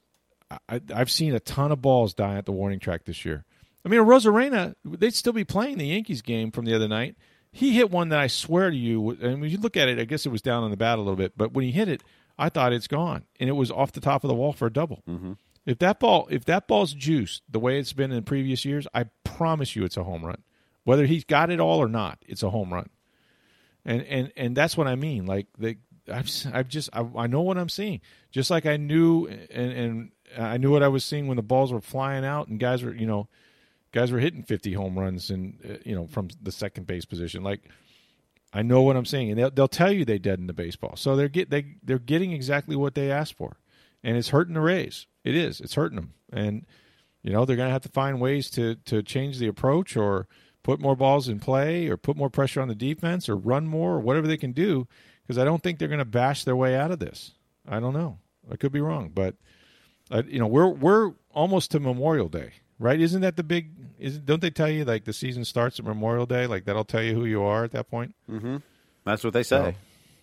[0.70, 3.46] I, I've seen a ton of balls die at the warning track this year.
[3.86, 7.16] I mean, Arozarena, they'd still be playing the Yankees game from the other night.
[7.52, 10.06] He hit one that I swear to you, and when you look at it, I
[10.06, 12.02] guess it was down on the bat a little bit, but when he hit it,
[12.38, 14.74] I thought it's gone, and it was off the top of the wall for a
[14.74, 15.04] double.
[15.08, 15.34] Mm-hmm.
[15.66, 19.06] If that ball, if that ball's juiced the way it's been in previous years, I
[19.24, 20.44] promise you, it's a home run.
[20.84, 22.90] Whether he's got it all or not, it's a home run.
[23.86, 25.26] And and and that's what I mean.
[25.26, 25.78] Like the
[26.12, 28.02] I've I've just I, I know what I'm seeing.
[28.32, 31.72] Just like I knew and and I knew what I was seeing when the balls
[31.72, 33.28] were flying out and guys were you know
[33.92, 37.44] guys were hitting 50 home runs and uh, you know from the second base position.
[37.44, 37.70] Like
[38.54, 40.96] I know what I'm seeing, and they'll they'll tell you they deadened the baseball.
[40.96, 43.58] So they're get they they're getting exactly what they asked for,
[44.04, 45.08] and it's hurting the Rays.
[45.24, 45.60] It is.
[45.62, 46.66] It's hurting them, and
[47.24, 50.28] you know they're going to have to find ways to to change the approach or
[50.64, 53.96] put more balls in play or put more pressure on the defense or run more
[53.96, 54.88] or whatever they can do
[55.24, 57.32] because I don't think they're going to bash their way out of this.
[57.68, 58.20] I don't know.
[58.52, 59.36] I could be wrong, but
[60.12, 63.00] uh, you know we're we're almost to Memorial Day, right?
[63.00, 63.72] Isn't that the big?
[64.00, 66.46] Is don't they tell you like the season starts at Memorial Day?
[66.46, 68.16] Like that'll tell you who you are at that point.
[68.30, 68.58] Mm-hmm.
[69.06, 69.76] That's what they say.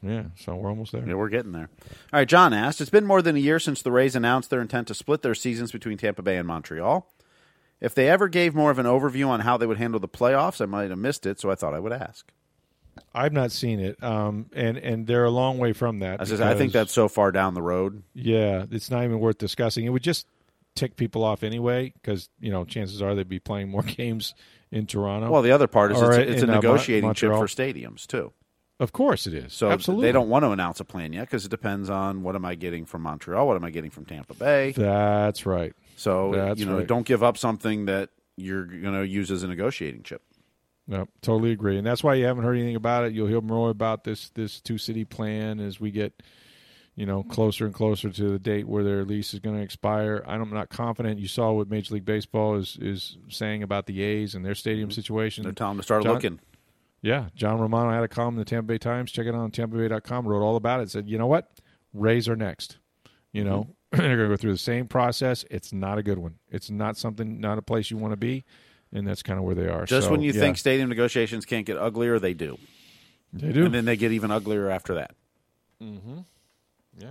[0.03, 1.07] Yeah, so we're almost there.
[1.07, 1.68] Yeah, we're getting there.
[2.12, 4.62] All right, John asked, It's been more than a year since the Rays announced their
[4.62, 7.07] intent to split their seasons between Tampa Bay and Montreal.
[7.80, 10.61] If they ever gave more of an overview on how they would handle the playoffs,
[10.61, 12.30] I might have missed it, so I thought I would ask.
[13.14, 16.20] I've not seen it, um, and and they're a long way from that.
[16.20, 18.03] I, says, I think that's so far down the road.
[18.14, 19.84] yeah, it's not even worth discussing.
[19.84, 20.26] It would just
[20.76, 24.34] tick people off anyway because you know chances are they'd be playing more games
[24.70, 25.30] in Toronto.
[25.30, 28.32] Well, the other part is it's, it's a in, uh, negotiating chip for stadiums, too.
[28.78, 29.53] of course it is.
[29.53, 32.36] So absolutely, they don't want to announce a plan yet because it depends on what
[32.36, 34.72] am I getting from Montreal, what am I getting from Tampa Bay.
[34.72, 35.74] That's right.
[35.96, 36.86] So That's you know, right.
[36.86, 40.22] don't give up something that you're going to use as a negotiating chip.
[40.91, 43.12] No, totally agree, and that's why you haven't heard anything about it.
[43.12, 46.20] You'll hear more about this this two city plan as we get,
[46.97, 50.22] you know, closer and closer to the date where their lease is going to expire.
[50.26, 51.20] I'm not confident.
[51.20, 54.91] You saw what Major League Baseball is is saying about the A's and their stadium
[54.91, 55.45] situation.
[55.45, 56.41] They're telling them to start John- looking.
[57.03, 59.11] Yeah, John Romano had a column in the Tampa Bay Times.
[59.11, 60.26] Check it out on TampaBay.com.
[60.28, 60.91] Wrote all about it.
[60.91, 61.51] Said, you know what,
[61.95, 62.76] Rays are next.
[63.32, 64.03] You know, Mm-hmm.
[64.07, 65.45] they're going to go through the same process.
[65.51, 66.34] It's not a good one.
[66.51, 68.45] It's not something, not a place you want to be,
[68.93, 69.84] and that's kind of where they are.
[69.86, 72.59] Just So, when you yeah, think stadium negotiations can't get uglier, they do.
[73.32, 75.14] they do, And then they get even uglier after that.
[75.82, 76.18] Mm-hmm.
[76.99, 77.07] Yeah.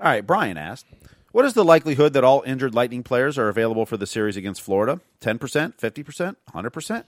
[0.00, 0.86] All right, Brian asked,
[1.32, 4.62] What is the likelihood that all injured Lightning players are available for the series against
[4.62, 5.00] Florida?
[5.20, 5.38] 10%,
[5.78, 7.04] 50%, 100%?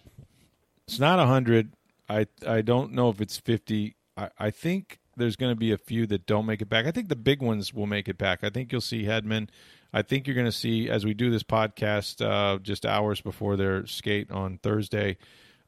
[0.88, 1.72] It's not hundred.
[2.08, 3.94] I I don't know if it's fifty.
[4.16, 6.86] I, I think there's going to be a few that don't make it back.
[6.86, 8.42] I think the big ones will make it back.
[8.42, 9.48] I think you'll see Hedman.
[9.92, 13.56] I think you're going to see as we do this podcast uh, just hours before
[13.56, 15.16] their skate on Thursday.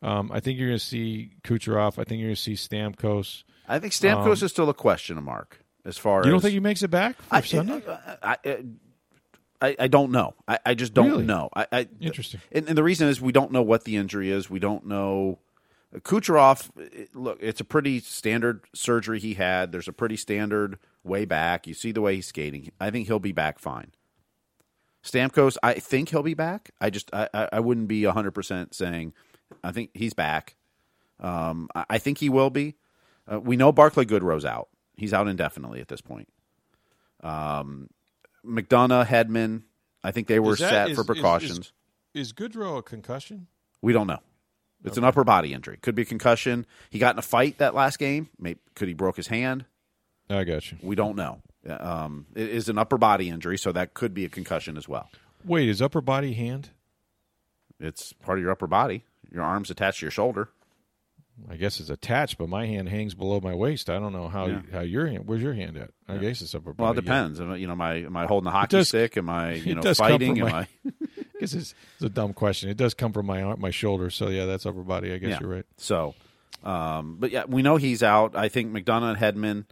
[0.00, 1.98] Um, I think you're going to see Kucherov.
[1.98, 3.44] I think you're going to see Stamkos.
[3.68, 6.54] I think Stamkos is still a question mark as far as Um, You don't think
[6.54, 7.82] he makes it back for I, Sunday?
[8.22, 8.64] I, I,
[9.60, 10.34] I, I don't know.
[10.48, 11.24] I, I just don't Really?
[11.24, 11.48] know.
[11.54, 12.40] I, I Interesting.
[12.50, 14.50] And, and the reason is we don't know what the injury is.
[14.50, 15.38] We don't know.
[16.00, 16.70] Kucherov,
[17.14, 19.72] look, it's a pretty standard surgery he had.
[19.72, 21.66] There's a pretty standard way back.
[21.66, 22.70] You see the way he's skating.
[22.80, 23.92] I think he'll be back fine.
[25.04, 26.70] Stamkos, I think he'll be back.
[26.80, 29.12] I just I, I wouldn't be hundred percent saying.
[29.62, 30.56] I think he's back.
[31.20, 32.76] Um, I, I think he will be.
[33.30, 34.68] Uh, we know Barclay Goodrow's out.
[34.96, 36.28] He's out indefinitely at this point.
[37.22, 37.88] Um,
[38.46, 39.62] McDonagh, Hedman,
[40.02, 41.72] I think they were that- set is- for is- precautions.
[42.14, 43.46] Is, is Goodrow a concussion?
[43.82, 44.20] we don't know.
[44.84, 45.78] It's an upper body injury.
[45.80, 46.66] Could be a concussion.
[46.90, 48.28] He got in a fight that last game.
[48.38, 49.64] Maybe, could he broke his hand?
[50.28, 50.78] I got you.
[50.82, 51.40] We don't know.
[51.68, 55.08] Um, it is an upper body injury, so that could be a concussion as well.
[55.44, 56.70] Wait, is upper body hand?
[57.78, 59.04] It's part of your upper body.
[59.30, 60.48] Your arms attached to your shoulder.
[61.50, 63.88] I guess it's attached, but my hand hangs below my waist.
[63.88, 64.60] I don't know how Yeah.
[64.70, 65.26] how your hand.
[65.26, 65.90] Where's your hand at?
[66.06, 66.82] I guess it's upper body.
[66.82, 67.40] Well, it depends.
[67.40, 69.16] Am I- You know, am I am I holding the hockey does- stick?
[69.16, 70.40] Am I you know fighting?
[70.40, 70.68] Am my- I?
[71.42, 72.70] Guess it's, it's a dumb question.
[72.70, 74.10] It does come from my my shoulder.
[74.10, 75.12] So yeah, that's upper body.
[75.12, 75.38] I guess Yeah.
[75.40, 75.66] you're right.
[75.76, 76.14] So,
[76.64, 78.36] um, but yeah, we know he's out.
[78.36, 79.64] I think McDonagh and Hedman.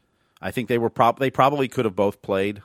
[0.42, 2.62] I think they were prob they probably could have both played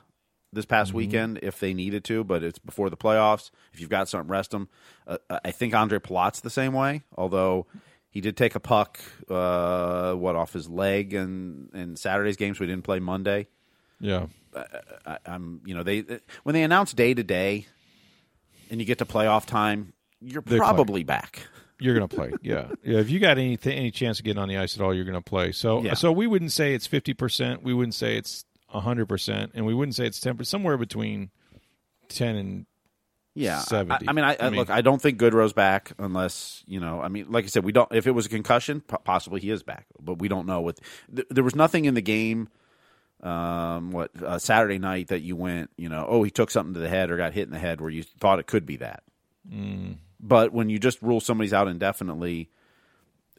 [0.52, 0.96] this past Mm-hmm.
[0.96, 3.50] weekend if they needed to, but it's before the playoffs.
[3.72, 4.68] If you've got something, rest them.
[5.06, 7.66] Uh, I think Ondrej Palat's the same way, although
[8.08, 8.98] he did take a puck,
[9.30, 13.46] uh, what off his leg, and in Saturday's games we didn't play Monday.
[14.00, 14.26] Yeah.
[15.06, 16.02] I, I'm, you know, they
[16.42, 17.66] when they announce day to day,
[18.70, 20.58] and you get to playoff time, you're They play.
[20.58, 21.40] probably back.
[21.78, 22.32] You're going to play.
[22.42, 22.68] Yeah.
[22.82, 22.98] Yeah.
[23.00, 25.14] If you got any any chance of getting on the ice at all, you're going
[25.14, 25.52] to play.
[25.52, 25.94] So Yeah.
[25.94, 27.62] so we wouldn't say it's 50%.
[27.62, 28.44] We wouldn't say it's
[28.74, 29.50] 100%.
[29.54, 30.46] And we wouldn't say it's 10%.
[30.46, 31.30] Somewhere between
[32.08, 32.66] 10 and
[33.34, 34.08] Yeah, 70.
[34.08, 34.70] I, mean, I, I, I mean- look.
[34.70, 37.00] I don't think Goodrow's back unless you know.
[37.02, 37.90] I mean, like I said, we don't.
[37.92, 40.62] If it was a concussion, possibly he is back, but we don't know.
[40.62, 40.80] With
[41.14, 42.48] th- there was nothing in the game,
[43.22, 46.80] um, what uh, Saturday night that you went, you know, oh, he took something to
[46.80, 49.02] the head or got hit in the head where you thought it could be that.
[49.50, 49.96] Mm.
[50.20, 52.50] But when you just rule somebody's out indefinitely,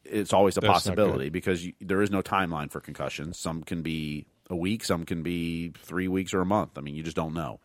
[0.03, 3.37] it's always a That's possibility because you, there is no timeline for concussions.
[3.37, 6.77] Some can be a week, some can be three weeks or a month.
[6.77, 7.59] I mean, you just don't know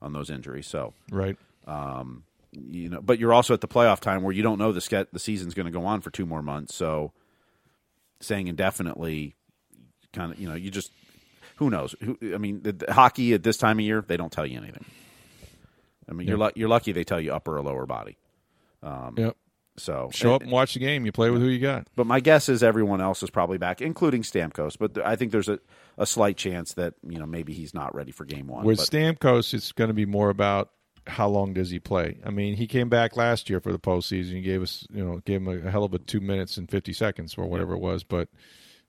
[0.00, 0.66] on those injuries.
[0.66, 1.36] So right.
[1.66, 4.80] um, you know, but you're also at the playoff time where you don't know the
[4.80, 6.74] ske- the season's going to go on for two more months.
[6.74, 7.12] So
[8.20, 9.36] saying indefinitely,
[10.12, 10.92] kind of, you know, you just
[11.56, 11.94] who knows?
[12.00, 14.58] Who, I mean, the, the hockey at this time of year, they don't tell you
[14.58, 14.84] anything.
[16.08, 18.18] I mean, you're you're lucky they tell you upper or lower body.
[18.82, 19.36] Um, yep.
[19.76, 21.06] So Show up and watch the game.
[21.06, 21.86] You play with who you got.
[21.96, 24.76] But my guess is everyone else is probably back, including Stamkos.
[24.78, 25.60] But I think there's a,
[25.96, 28.64] a slight chance that you know maybe he's not ready for game one.
[28.64, 30.70] With but, Stamkos, it's going to be more about
[31.06, 32.18] how long does he play.
[32.24, 34.32] I mean, he came back last year for the postseason.
[34.32, 36.92] He gave us, you know, gave him a, hell of a two minutes and fifty
[36.92, 38.28] seconds or whatever it was, but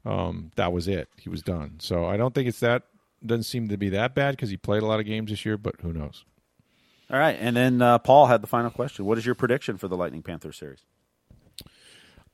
[0.05, 1.09] um, that was it.
[1.17, 1.75] He was done.
[1.79, 2.83] So I don't think it's that.
[3.25, 5.57] Doesn't seem to be that bad because he played a lot of games this year.
[5.57, 6.25] But who knows?
[7.09, 9.05] all right, and then uh, Paul had the final question.
[9.05, 10.79] What is your prediction for the Lightning Panthers series?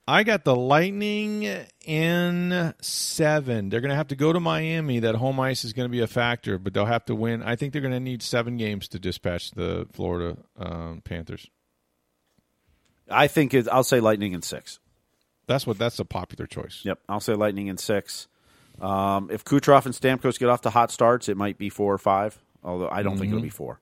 [0.08, 1.44] I got the Lightning
[1.86, 3.70] in seven.
[3.70, 5.00] They're going to have to go to Miami.
[5.00, 7.44] That home ice is going to be a factor, but they'll have to win.
[7.44, 11.48] I think they're going to need seven games to dispatch the Florida um, Panthers.
[13.08, 14.80] I think it, I'll say Lightning in six.
[15.50, 15.80] That's what.
[15.80, 16.82] That's a popular choice.
[16.84, 18.28] Yep, I'll say Lightning in six.
[18.80, 21.98] Um, if Kucherov and Stamkos get off to hot starts, it might be four or
[21.98, 22.38] five.
[22.64, 23.82] Although I don't think it'll be four.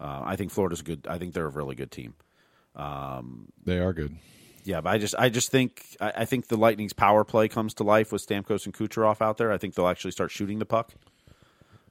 [0.00, 1.06] Uh, I think Florida's good.
[1.08, 2.14] I think they're a really good team.
[3.64, 4.16] They are good.
[4.64, 7.72] Yeah, but I just I just think I, I think the Lightning's power play comes
[7.74, 9.52] to life with Stamkos and Kucherov out there.
[9.52, 10.92] I think they'll actually start shooting the puck.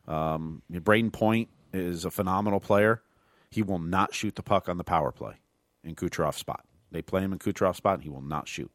[0.09, 3.01] Um, Brayden Point is a phenomenal player.
[3.49, 5.35] He will not shoot the puck on the power play
[5.85, 6.65] in Kucherov's spot.
[6.91, 8.69] They play him in Kucherov's spot, and he will not shoot.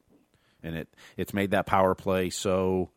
[0.63, 2.91] And it it's made that power play so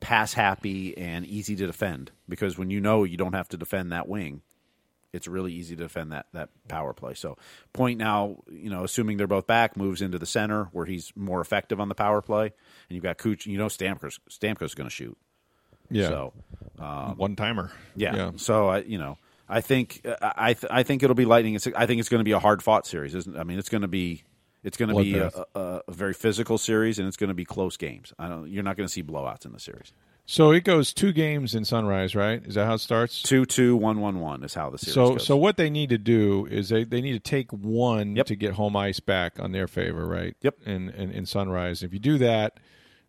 [0.00, 3.92] pass happy and easy to defend because when you know you don't have to defend
[3.92, 4.42] that wing,
[5.12, 7.14] it's really easy to defend that that power play.
[7.14, 7.38] So
[7.72, 11.40] point now, you know, assuming they're both back, moves into the center where he's more
[11.40, 12.52] effective on the power play, and
[12.90, 13.46] you've got Cooch.
[13.46, 15.16] You know, Stamkos Stamkos going to shoot.
[15.90, 16.08] Yeah.
[16.08, 16.32] So
[16.78, 17.70] um, One timer.
[17.94, 18.32] yeah.
[18.36, 19.18] So I, you know,
[19.48, 21.56] I think I th- I think it'll be lightning.
[21.76, 23.14] I think it's going to be a hard fought series.
[23.14, 23.38] Isn't?
[23.38, 24.24] I mean, it's going to be
[24.64, 27.44] it's going to be a, a, a very physical series, and it's going to be
[27.44, 28.12] close games.
[28.18, 28.50] I don't.
[28.50, 29.92] You're not going to see blowouts in the series.
[30.26, 32.42] So it goes two games in Sunrise, right?
[32.46, 33.20] Is that how it starts?
[33.22, 35.26] Two two one one one is how the series So, goes.
[35.26, 38.26] so what they need to do is they, they need to take one Yep.
[38.28, 40.34] to get home ice back on their favor, right?
[40.40, 40.62] Yep.
[40.64, 42.58] In in, in Sunrise, if you do that,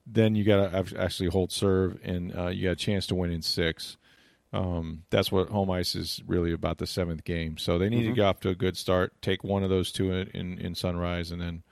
[0.06, 3.32] then you got to actually hold serve, and uh, you got a chance to win
[3.32, 3.96] in six.
[4.56, 7.58] Um, that's what home ice is really about the seventh game.
[7.58, 8.10] So they need Mm-hmm.
[8.10, 10.76] to get off to a good start, take one of those two in in, in
[10.76, 11.64] Sunrise, and then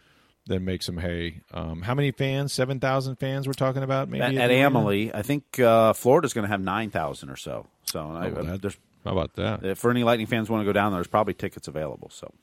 [0.46, 1.42] then make some hay.
[1.54, 2.52] Um, how many fans?
[2.52, 4.10] Seven thousand fans we're talking about?
[4.10, 4.52] Maybe at, at?
[4.52, 7.68] Amalie, I think uh, Florida's going to have nine thousand or so.
[7.86, 9.64] So I, well, that- there's How about that?
[9.66, 12.10] if for any Lightning fans want to go down there, there's probably tickets available.
[12.10, 12.34] So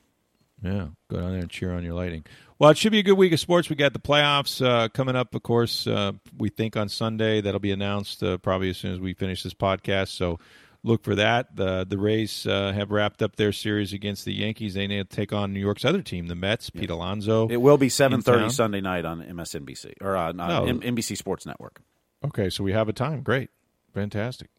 [0.62, 2.24] Yeah, go down there and cheer on your lighting.
[2.61, 3.70] Well, it should be a good week of sports.
[3.70, 5.86] We got the playoffs uh, coming up, of course.
[5.86, 9.42] Uh, we think on Sunday that'll be announced uh, probably as soon as we finish
[9.42, 10.08] this podcast.
[10.08, 10.38] So
[10.82, 11.56] look for that.
[11.56, 14.74] The the Rays uh, have wrapped up their series against the Yankees.
[14.74, 16.68] They need to take on New York's other team, the Mets.
[16.68, 17.48] Pete Alonso.
[17.48, 18.50] it will be seven thirty?
[18.50, 20.64] Sunday night on MSNBC or uh, on No.
[20.66, 21.80] M- NBC Sports Network.
[22.22, 23.22] Okay, so we have a time.
[23.22, 23.48] Great,
[23.94, 24.50] fantastic.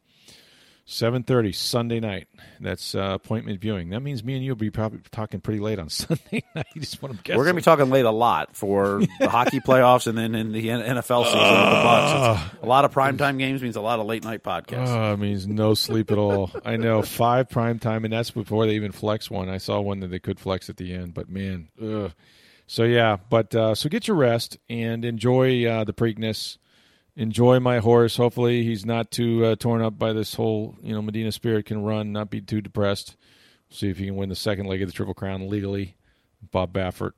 [0.91, 2.27] Seven thirty Sunday night.
[2.59, 3.91] That's uh, appointment viewing.
[3.91, 6.65] That means me and you will be probably talking pretty late on Sunday night.
[6.75, 7.37] You just want to guess.
[7.37, 10.51] We're going to be talking late a lot for the hockey playoffs and then in
[10.51, 12.45] the NFL season with the Bucs.
[12.55, 14.89] It's a lot of primetime games means a lot of late night podcasts.
[14.89, 16.51] Oh, it means no sleep at all.
[16.65, 19.47] I know five prime time, and that's before they even flex one.
[19.47, 22.11] I saw one that they could flex at the end, but man, ugh.
[22.67, 23.15] so yeah.
[23.29, 26.57] But uh, so get your rest and enjoy uh, the Preakness.
[27.15, 28.15] Enjoy my horse.
[28.15, 30.75] Hopefully, he's not too uh, torn up by this whole.
[30.81, 33.17] You know, Medina Spirit can run, not be too depressed.
[33.69, 35.95] See if he can win the second leg of the Triple Crown legally.
[36.51, 37.11] Bob Baffert.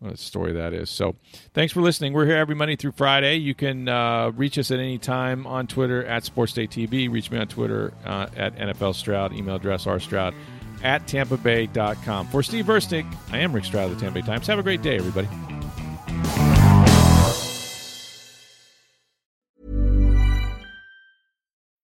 [0.00, 0.90] What a story that is.
[0.90, 1.14] So,
[1.54, 2.12] thanks for listening.
[2.12, 3.36] We're here every Monday through Friday.
[3.36, 7.12] You can uh, reach us at any time on Twitter at SportsDayTV.
[7.12, 9.32] Reach me on Twitter uh, at NFL Stroud.
[9.32, 10.34] Email address rstroud
[10.82, 12.26] at tampabay.com.
[12.26, 14.48] For Steve Versnick, I am Rick Stroud of the Tampa Bay Times.
[14.48, 15.28] Have a great day, everybody.